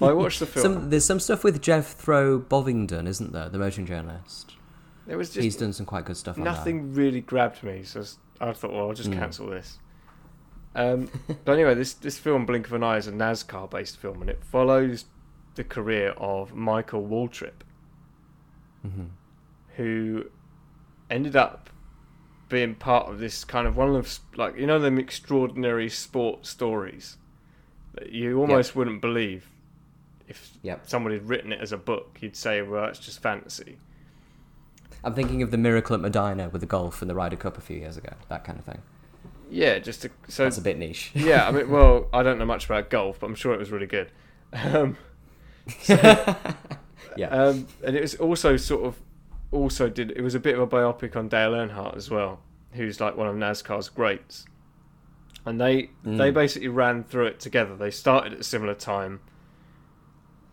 [0.00, 0.62] I watched the film.
[0.62, 3.48] Some, there's some stuff with Jethro Bovingdon, isn't there?
[3.48, 4.54] The motoring journalist.
[5.06, 6.50] There was He's done some quite good stuff on that.
[6.50, 8.04] nothing really grabbed me, so
[8.40, 9.18] I thought, well, I'll just Mm.
[9.18, 9.78] cancel this.
[10.76, 11.08] Um,
[11.44, 14.44] but anyway, this this film, Blink of an Eye, is a NASCAR-based film, and it
[14.44, 15.06] follows
[15.54, 17.62] the career of Michael Waltrip,
[18.82, 19.04] hmm
[19.76, 20.24] who
[21.08, 21.70] ended up
[22.48, 27.16] being part of this kind of one of like you know them extraordinary sport stories
[27.94, 29.48] that you almost wouldn't believe
[30.28, 30.88] if Yep.
[30.88, 32.18] somebody had written it as a book.
[32.20, 33.78] You'd say, well, it's just fantasy.
[35.02, 37.60] I'm thinking of the miracle at Medinah with the golf and the Ryder Cup a
[37.60, 38.12] few years ago.
[38.28, 38.82] That kind of thing.
[39.50, 41.10] Yeah, just to, so That's a bit niche.
[41.14, 41.48] yeah.
[41.48, 43.86] I mean, well, I don't know much about golf, but I'm sure it was really
[43.86, 44.10] good.
[44.52, 44.96] Um,
[47.16, 47.28] yeah.
[47.28, 48.96] um, and it was also sort of
[49.52, 52.40] also did it was a bit of a biopic on Dale Earnhardt as well,
[52.72, 54.46] who's like one of NASCAR's greats.
[55.46, 56.34] And they they Mm.
[56.34, 57.74] basically ran through it together.
[57.76, 59.20] They started at a similar time,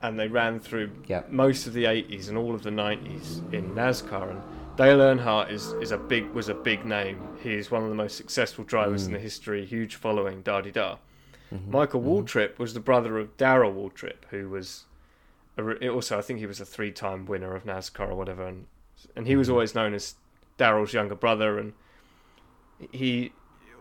[0.02, 1.32] and they ran through Yep.
[1.32, 4.30] most of the 80s and all of the 90s in NASCAR.
[4.32, 4.42] And
[4.78, 7.20] Dale Earnhardt is, is a big was a big name.
[7.44, 9.16] He's one of the most successful drivers in Mm.
[9.16, 10.98] the history, huge following, da di da.
[11.54, 12.06] Mhm, Michael mhm.
[12.26, 14.86] Waltrip was the brother of Darrell Waltrip, who was
[15.58, 18.68] also I think he was a three-time winner of NASCAR or whatever, and
[19.16, 19.52] and he was Mhm.
[19.52, 20.16] always known as
[20.58, 21.58] Darrell's younger brother.
[21.60, 21.74] And
[22.92, 23.32] he,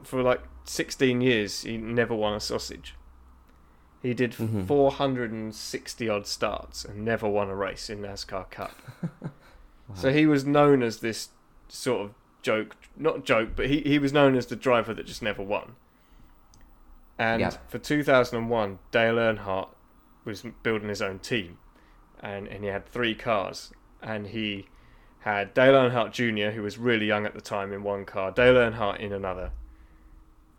[0.02, 2.94] for like 16 years, he never won a sausage.
[4.02, 4.66] He did Mhm.
[4.68, 8.72] 460 odd starts and never won a race in NASCAR Cup.
[9.88, 9.94] Wow.
[9.94, 11.28] So he was known as this
[11.68, 15.22] sort of joke, not joke, but he, he was known as the driver that just
[15.22, 15.76] never won.
[17.18, 17.70] And Yep.
[17.70, 19.68] for 2001, Dale Earnhardt
[20.24, 21.58] was building his own team,
[22.20, 24.66] and, and he had three cars, and he
[25.20, 28.54] had Dale Earnhardt Jr., who was really young at the time, in one car, Dale
[28.54, 29.50] Earnhardt in another,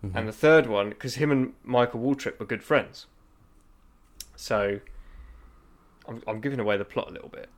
[0.03, 0.11] Mhm.
[0.15, 3.07] and the third one, because him and Michael Waltrip were good friends.
[4.35, 4.79] So,
[6.07, 7.49] I'm, I'm giving away the plot a little bit.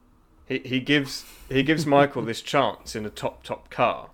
[0.46, 4.10] He he gives he gives Michael this chance in a top top car.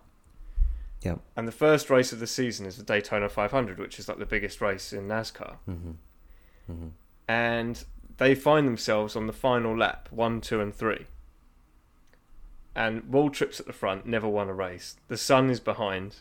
[1.01, 1.19] Yep.
[1.35, 4.25] And the first race of the season is the Daytona 500, which is like the
[4.25, 5.57] biggest race in NASCAR.
[5.69, 5.95] Mhm.
[6.69, 6.91] Mhm.
[7.27, 7.85] And
[8.17, 11.05] they find themselves on the final lap, one, two, and three.
[12.75, 14.97] And Waltrip's at the front, never won a race.
[15.07, 16.17] The son is behind,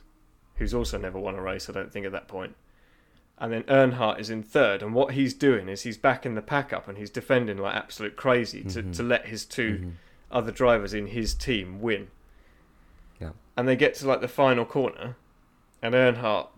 [0.57, 2.55] who's also never won a race, I don't think, at that point.
[3.39, 6.73] And then Earnhardt is in third, and what he's doing is he's backing the pack
[6.73, 8.95] up and he's defending like absolute crazy to, Mhm.
[8.97, 9.93] to let his 2 Mhm.
[10.31, 12.09] other drivers in his team win.
[13.21, 13.31] Yeah.
[13.57, 15.17] And they get to like the final corner,
[15.83, 16.49] and Earnhardt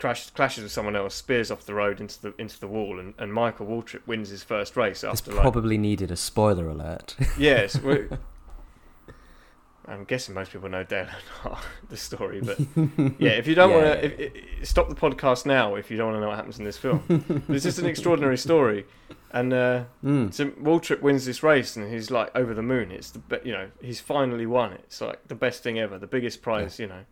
[0.00, 3.14] crashes clashes with someone else, spears off the road into the into the wall, and,
[3.18, 7.14] and Michael Waltrip wins his first race This after like probably needed a spoiler alert.
[7.38, 7.78] yes.
[9.86, 11.06] I'm guessing most people know Dale
[11.42, 12.58] Earnhardt, the story, but
[13.18, 15.96] yeah, if you don't Yeah, want to, if, if, stop the podcast now if you
[15.96, 17.02] don't want to know what happens in this film.
[17.48, 18.86] it's just an extraordinary story,
[19.32, 20.32] and uh, Mm.
[20.32, 22.92] so Waltrip wins this race, and he's like over the moon.
[22.92, 24.82] It's the be- you know he's finally won it.
[24.84, 27.04] It's like the best thing ever, the biggest prize you know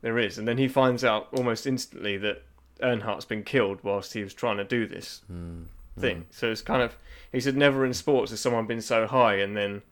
[0.00, 0.38] there is.
[0.38, 2.42] And then he finds out almost instantly that
[2.82, 5.64] Earnhardt's been killed whilst he was trying to do this Mm.
[5.98, 6.26] thing.
[6.30, 6.96] So it's kind of
[7.32, 9.82] he said never in sports has someone been so high and then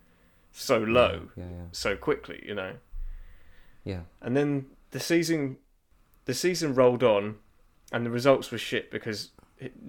[0.52, 0.92] so Mm.
[0.92, 2.74] low Yeah, yeah, so quickly, you know.
[3.84, 4.00] yeah.
[4.22, 5.58] And then the season,
[6.24, 7.36] the season rolled on,
[7.92, 9.30] and the results were shit because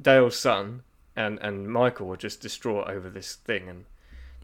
[0.02, 0.84] Dale's son
[1.16, 3.70] and and Michael were just distraught over this thing.
[3.70, 3.86] And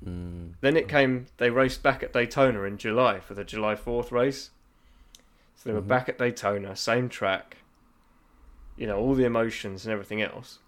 [0.05, 0.53] Mm.
[0.61, 1.28] then it came.
[1.38, 4.49] They raced back at Daytona in July for the July Fourth race.
[5.64, 5.88] So they were Mhm.
[5.88, 7.57] back at Daytona, same track.
[8.76, 10.59] You know all the emotions and everything else.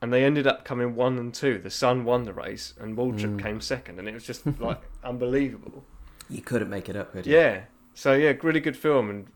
[0.00, 1.58] And they ended up coming one and two.
[1.58, 3.42] The Son won the race, and Waltrip Mm.
[3.42, 5.84] came second, and it was just like unbelievable.
[6.28, 7.34] You couldn't make it up, could you?
[7.34, 7.64] Yeah.
[7.94, 9.26] So yeah, really good film, and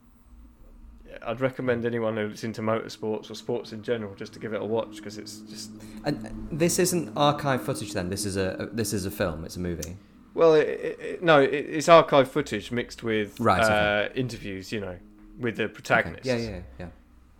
[1.26, 4.64] I'd recommend anyone who's into motorsports or sports in general just to give it a
[4.64, 5.72] watch because it's just
[6.04, 7.94] And this isn't archive footage.
[7.94, 9.44] Then this is a, a this is a film.
[9.44, 9.96] It's a movie.
[10.34, 10.68] Well, it,
[11.00, 14.96] it, no, it, it's archive footage mixed with Right, uh, interviews, you know,
[15.38, 15.72] with the Okay.
[15.74, 16.26] protagonists.
[16.26, 16.86] Yeah, yeah, yeah,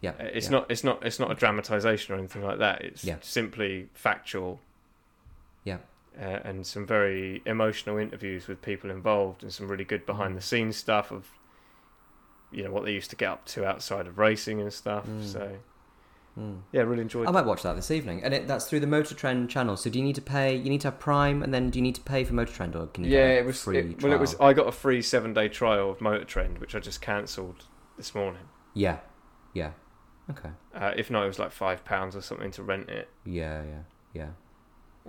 [0.00, 0.10] yeah.
[0.18, 0.52] Uh, It's yeah.
[0.52, 2.82] not it's not it's not a dramatization or anything like that.
[2.82, 3.16] It's Yeah.
[3.20, 4.60] simply factual.
[5.64, 5.78] Yeah.
[6.20, 10.40] Uh, and some very emotional interviews with people involved, and some really good behind the
[10.40, 11.28] scenes stuff of,
[12.50, 15.06] you know, what they used to get up to outside of racing and stuff.
[15.06, 15.24] Mm.
[15.24, 15.56] So
[16.40, 16.60] Mm.
[16.72, 17.28] yeah, really enjoyed.
[17.28, 19.76] I might watch that this evening, and it, that's through the Motor Trend channel.
[19.76, 20.56] So do you need to pay?
[20.56, 22.74] You need to have Prime, and then do you need to pay for Motor Trend,
[22.76, 23.10] or can you?
[23.10, 23.62] yeah, it was.
[23.62, 24.34] free It, well, it was.
[24.40, 27.64] I got a free seven day trial of Motor Trend, which I just cancelled
[27.98, 28.42] this morning.
[28.72, 28.98] Yeah,
[29.52, 29.72] yeah.
[30.30, 30.50] Okay.
[30.74, 33.08] Uh, if not, it was like five pounds or something to rent it.
[33.24, 33.82] Yeah, yeah,
[34.14, 34.28] yeah.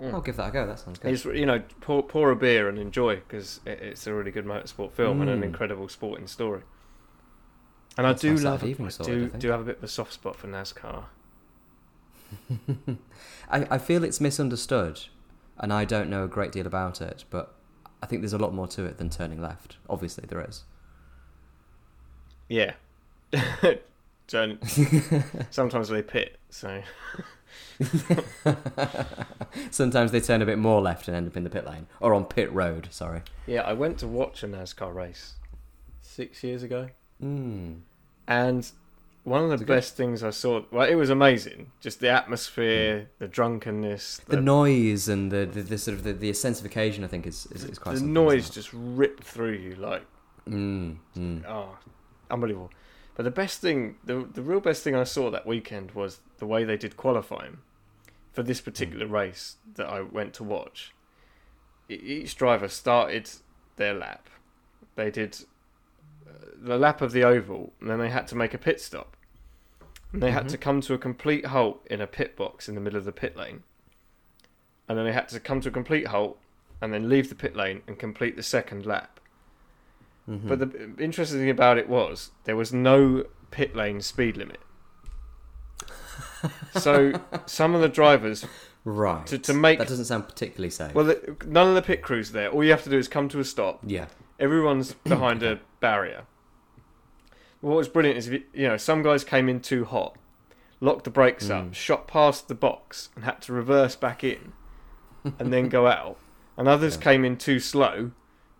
[0.04, 0.14] Mm.
[0.14, 0.66] I'll give that a go.
[0.66, 1.12] That sounds good.
[1.12, 4.44] It's you know pour pour a beer and enjoy because it, it's a really good
[4.44, 5.44] motorsport film and an Mm.
[5.44, 6.62] incredible sporting story.
[7.96, 9.38] And That's I do love I evening I do think.
[9.40, 11.04] do have a bit of a soft spot for NASCAR.
[13.50, 15.00] I, I feel it's misunderstood,
[15.58, 17.54] and I don't know a great deal about it, but
[18.02, 19.76] I think there's a lot more to it than turning left.
[19.88, 20.64] Obviously, there is.
[22.48, 22.74] Yeah.
[24.28, 24.62] Don't-
[25.50, 26.82] Sometimes they pit, so
[29.70, 32.14] Sometimes they turn a bit more left and end up in the pit lane, or
[32.14, 32.88] on pit road.
[32.90, 33.22] Sorry.
[33.46, 33.62] yeah.
[33.62, 35.34] I went to watch a NASCAR race
[36.00, 36.88] six years ago,
[37.22, 37.80] Mm.
[38.26, 38.70] and
[39.24, 39.66] one of the it good?
[39.68, 40.62] best things I saw.
[40.70, 41.70] Well, it was amazing.
[41.80, 46.32] Just the atmosphere, the drunkenness, The noise and the, the, the sort of the, the
[46.32, 47.96] sense of occasion, I think, is is, is quite.
[47.96, 50.04] the noise just ripped through you like?
[50.48, 51.44] Mm, mm.
[51.46, 51.76] oh,
[52.30, 52.70] unbelievable.
[53.14, 56.46] But the best thing, the the real best thing I saw that weekend was the
[56.46, 57.58] way they did qualifying
[58.32, 60.94] for this particular race that I went to watch.
[61.88, 63.30] Each driver started
[63.76, 64.28] their lap.
[64.96, 65.44] They did
[66.56, 69.16] the lap of the oval, and then they had to make a pit stop.
[70.12, 70.50] And they had Mhm.
[70.50, 73.12] to come to a complete halt in a pit box in the middle of the
[73.12, 73.62] pit lane.
[74.88, 76.38] And then they had to come to a complete halt
[76.80, 79.18] and then leave the pit lane and complete the second lap.
[80.28, 80.46] Mhm.
[80.48, 84.60] But the interesting thing about it was there was no pit lane speed limit.
[86.78, 87.12] so
[87.46, 88.44] some of the drivers,
[88.84, 90.94] right to- to make- that doesn't sound particularly safe.
[90.94, 92.48] well, the, none of the pit crews there.
[92.50, 93.80] All you have to do is come to a stop.
[93.86, 94.06] yeah.
[94.38, 96.24] Everyone's behind a barrier.
[97.60, 100.16] What was brilliant is, if you you know, some guys came in too hot,
[100.80, 101.68] locked the brakes Mm.
[101.68, 104.52] up, shot past the box, and had to reverse back in,
[105.38, 106.16] and then go out.
[106.56, 107.02] And others Yeah.
[107.02, 108.10] came in too slow,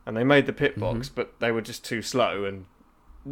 [0.07, 1.15] and they made the pit box, Mhm.
[1.17, 2.45] but they were just too slow.
[2.45, 2.67] And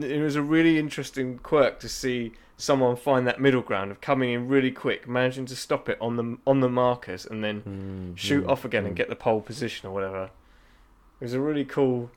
[0.05, 4.30] it was a really interesting quirk to see someone find that middle ground of coming
[4.30, 8.18] in really quick, managing to stop it on the on the markers, and then Mm,
[8.18, 8.97] shoot mm, off again and mm.
[8.97, 10.24] get the pole position or whatever.
[11.20, 12.11] It was a really cool,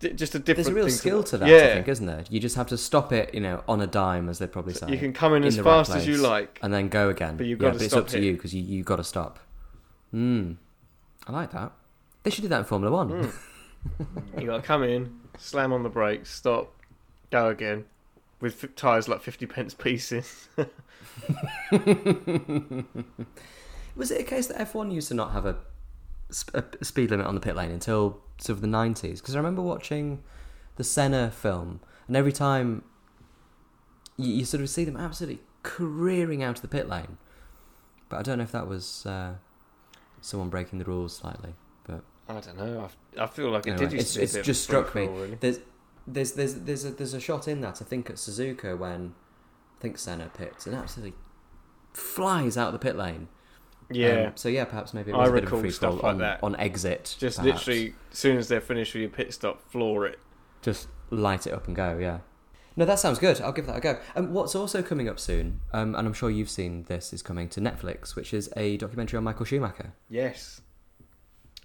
[0.00, 0.56] just a different.
[0.56, 2.24] There's a real skill to that, Yeah, I think, isn't there?
[2.30, 4.90] You just have to stop it, you know, on a dime, as they probably say,
[4.90, 6.58] you can come in, in as the right fast as you like.
[6.62, 7.36] and then go again.
[7.36, 9.04] But you've yeah, gotta but it's stop up to you because you you got to
[9.04, 9.38] stop.
[10.10, 10.52] Hmm.
[11.26, 11.72] I like that.
[12.22, 13.10] They should do that in Formula One.
[13.10, 13.32] Mm.
[14.40, 16.72] you got to come in, slam on the brakes, stop,
[17.30, 17.84] go again,
[18.40, 20.48] with tires like fifty pence pieces.
[23.94, 25.56] Was it a case that F1 used to not have a,
[26.34, 29.16] sp- a speed limit on the pit lane until sort of the 90s?
[29.16, 30.22] Because I remember watching
[30.76, 32.82] the Senna film, and every time
[34.16, 37.18] you, you sort of see them absolutely careering out of the pit lane.
[38.08, 39.34] But I don't know if that was uh,
[40.20, 41.54] someone breaking the rules slightly.
[41.86, 42.88] But I don't know.
[43.18, 45.06] I feel like it did it's- to be a it's just struck me.
[45.06, 45.38] Really.
[45.40, 45.58] there's
[46.06, 49.14] there's there's there's a, there's a shot in that I think at Suzuka when
[49.78, 51.14] I think Senna pits and absolutely
[51.92, 53.28] flies out of the pit lane.
[53.90, 55.94] Yeah, Um, so yeah, perhaps maybe it I was a bit of a free stuff
[55.94, 56.42] like on, that.
[56.42, 57.16] on exit.
[57.18, 57.66] just perhaps.
[57.66, 60.18] literally as soon as they're finished with your pit stop, floor it.
[60.62, 61.98] just light it up and go.
[61.98, 62.18] Yeah.
[62.74, 63.38] No, that sounds good.
[63.42, 63.98] I'll give that a go.
[64.16, 67.48] Um, what's also coming up soon, um, and I'm sure you've seen this, is coming
[67.50, 69.92] to Netflix, which is a documentary on Michael Schumacher.
[70.08, 70.62] Yes,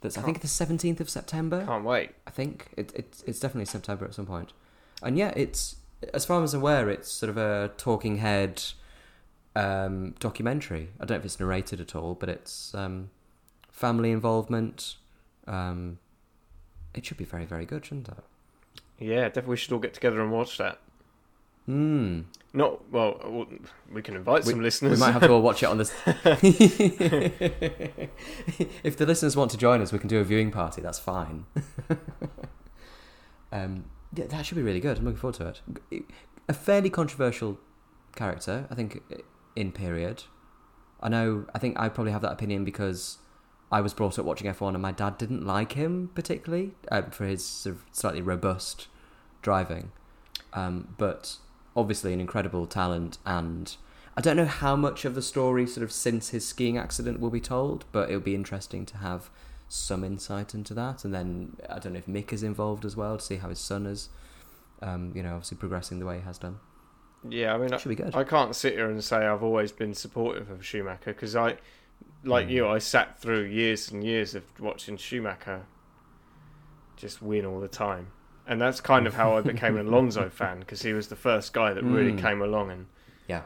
[0.02, 1.66] That's I think the 17th of September.
[1.66, 2.12] can't wait.
[2.28, 4.52] I think it, it, it's definitely September at some point.
[5.02, 5.78] And yeah, it's
[6.14, 8.62] as far as I'm aware, it's sort of a talking head
[9.58, 10.90] um, documentary.
[11.00, 13.10] I don't know if it's narrated at all, but it's um,
[13.72, 14.98] family involvement.
[15.48, 15.98] Um,
[16.94, 18.18] it should be very, very good, shouldn't it?
[19.00, 19.52] Yeah, definitely.
[19.52, 20.80] We should all get together and watch that.
[21.66, 22.22] Hmm.
[22.54, 23.48] Not well.
[23.92, 25.00] We can invite some listeners.
[25.00, 25.92] We might have to all watch it on this.
[28.84, 30.82] if the listeners want to join us, we can do a viewing party.
[30.82, 31.46] That's fine.
[33.52, 34.98] um, yeah, that should be really good.
[34.98, 36.06] I'm looking forward to it.
[36.48, 37.60] A fairly controversial
[38.16, 39.02] character, I think,
[39.58, 40.24] in period.
[41.02, 41.46] I know.
[41.54, 43.18] I think I probably have that opinion because
[43.72, 47.26] I was brought up watching F1, and my dad didn't like him particularly um, for
[47.26, 48.88] his sort of slightly robust
[49.42, 49.92] driving,
[50.54, 51.38] um, but
[51.76, 53.18] obviously an incredible talent.
[53.26, 53.76] And
[54.16, 57.30] I don't know how much of the story, sort of since his skiing accident, will
[57.30, 59.30] be told, but it'll be interesting to have
[59.70, 61.04] some insight into that.
[61.04, 63.60] And then I don't know if Mick is involved as well to see how his
[63.60, 64.10] son is,
[64.82, 66.60] um, you know, obviously progressing the way he has done.
[67.28, 68.16] Yeah, I mean, I, Should be good.
[68.16, 71.58] I can't sit here and say I've always been supportive of Schumacher because I,
[72.24, 72.52] like Mm.
[72.52, 75.64] you, I sat through years and years of watching Schumacher
[76.96, 78.08] just win all the time,
[78.48, 81.54] and that's kind of how I became an Alonso fan because he was the first
[81.54, 82.22] guy that really Mm.
[82.22, 82.86] came along and
[83.28, 83.42] Yeah.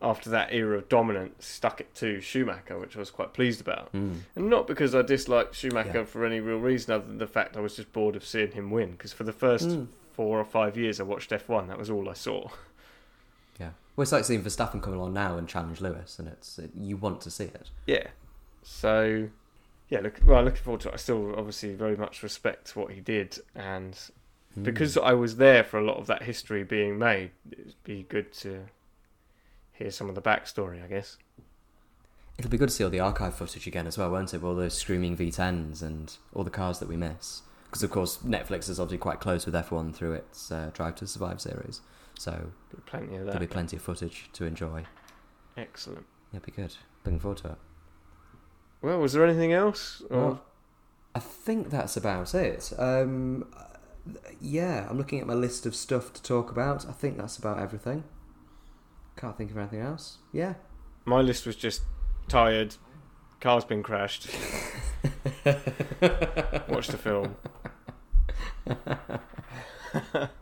[0.00, 3.92] after that era of dominance stuck it to Schumacher, which I was quite pleased about.
[3.92, 4.20] Mm.
[4.36, 6.04] And not because I disliked Schumacher Yeah.
[6.04, 8.70] for any real reason other than the fact I was just bored of seeing him
[8.70, 8.92] win.
[8.92, 9.86] Because for the first Mm.
[10.12, 12.48] four or five years I watched F1, that was all I saw.
[13.96, 16.96] Well, it's like seeing Verstappen come along now and challenge Lewis, and it's it, you
[16.96, 17.70] want to see it.
[17.86, 18.06] Yeah.
[18.62, 19.28] So,
[19.88, 20.94] yeah, look, well, looking forward to it.
[20.94, 23.38] I still obviously very much respect what he did.
[23.54, 23.96] And
[24.58, 24.64] Mm.
[24.64, 28.32] because I was there for a lot of that history being made, it'd be good
[28.34, 28.66] to
[29.72, 31.16] hear some of the backstory, I guess.
[32.38, 34.42] It'll be good to see all the archive footage again as well, won't it?
[34.44, 37.40] All those screaming V10s and all the cars that we miss.
[37.64, 41.06] Because, of course, Netflix is obviously quite close with F1 through its uh, Drive to
[41.06, 41.80] Survive series.
[42.18, 42.52] So
[42.86, 44.84] Plenty of there'll be plenty of footage to enjoy.
[45.56, 46.06] Excellent.
[46.32, 46.74] Yeah, it'll be good.
[47.04, 47.58] Looking forward to it.
[48.80, 50.02] Well, was there anything else?
[50.10, 50.44] Or- Well,
[51.14, 52.72] I think that's about it.
[52.78, 53.46] Um,
[54.40, 56.86] yeah, I'm looking at my list of stuff to talk about.
[56.88, 58.04] I think that's about everything.
[59.16, 60.18] Can't think of anything else.
[60.32, 60.54] Yeah.
[61.04, 61.82] My list was just
[62.28, 62.76] tired,
[63.40, 64.28] car's been crashed,
[65.44, 67.36] Watch the film.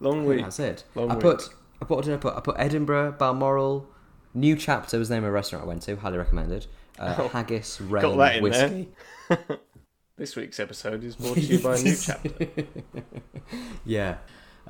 [0.00, 0.42] Long week.
[0.42, 0.84] That's it.
[0.94, 1.22] Long I week.
[1.22, 1.48] put,
[1.80, 2.34] I put, what did I put?
[2.36, 3.88] I put Edinburgh, Balmoral,
[4.34, 6.66] New Chapter was the name of a restaurant I went to, highly recommended.
[6.98, 8.68] Uh, Oh, Haggis, Rain, got that in there.
[8.68, 9.58] Whiskey.
[10.18, 12.46] This week's episode is brought to you by a new chapter.
[13.84, 14.16] yeah.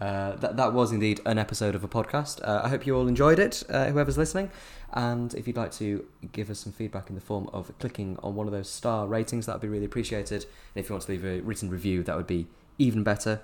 [0.01, 2.41] Uh, that, that was indeed an episode of a podcast.
[2.43, 4.51] Uh, I hope you all enjoyed it, uh, whoever's listening.
[4.93, 8.35] And if you'd like to give us some feedback in the form of clicking on
[8.35, 10.43] one of those star ratings, that would be really appreciated.
[10.75, 12.49] And if you want to leave a written review, that would be
[12.79, 13.41] even better.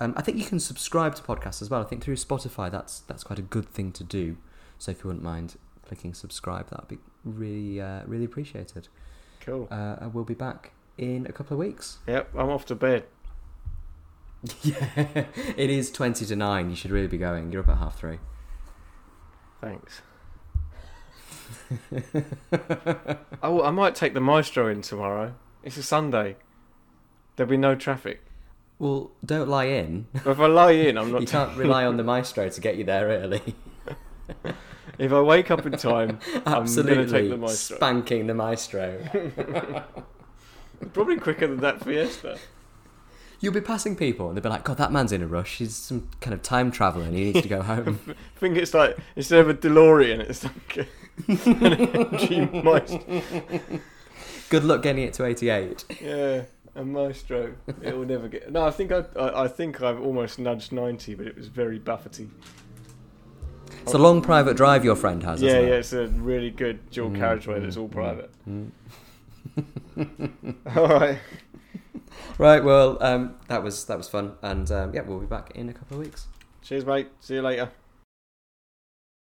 [0.00, 1.80] Um, I think you can subscribe to podcasts as well.
[1.80, 4.36] I think through Spotify, that's that's quite a good thing to do.
[4.78, 8.88] So if you wouldn't mind clicking subscribe, that would be really uh, really appreciated.
[9.40, 9.68] Cool.
[9.70, 11.98] Uh, and we'll be back in a couple of weeks.
[12.06, 13.04] Yep, I'm off to bed.
[14.62, 15.24] Yeah,
[15.56, 16.68] it is 20 to 9.
[16.68, 17.50] You should really be going.
[17.50, 18.18] You're up at half three.
[19.62, 20.02] Thanks.
[23.42, 25.34] oh, I might take the Maestro in tomorrow.
[25.62, 26.36] It's a Sunday.
[27.36, 28.22] There'll be no traffic.
[28.78, 30.06] Well, don't lie in.
[30.14, 31.20] If I lie in, I'm not.
[31.22, 33.54] You can't rely on the maestro to get you there early.
[34.96, 37.76] If I wake up in time, Absolutely I'm going to take the Maestro.
[37.78, 39.00] spanking the maestro.
[40.92, 42.38] Probably quicker than that Fiesta.
[43.40, 45.56] You'll be passing people and they'll be like, God, that man's in a rush.
[45.58, 47.98] He's some kind of time traveller and he needs to go home.
[48.08, 50.80] I think it's like instead of a DeLorean, it's like a,
[51.28, 53.80] an MG Maestro.
[54.48, 55.84] Good luck getting it to 88.
[56.00, 56.42] Yeah,
[56.74, 57.54] a Maestro.
[57.82, 58.50] It will never get.
[58.50, 61.78] No, I think I, I, I think I've almost nudged ninety, but it was very
[61.78, 62.28] buffety.
[63.82, 65.78] It's a long private drive your friend has, yeah, yeah, it?
[65.80, 67.92] it's a really good dual Mm, carriageway that's mm, all mm.
[67.92, 68.30] private.
[68.48, 68.70] Mm.
[70.76, 71.18] All right.
[72.38, 75.68] Right, well, um, that was that was fun, and um, yeah, we'll be back in
[75.68, 76.26] a couple of weeks.
[76.62, 77.08] Cheers, mate.
[77.20, 77.70] See you later.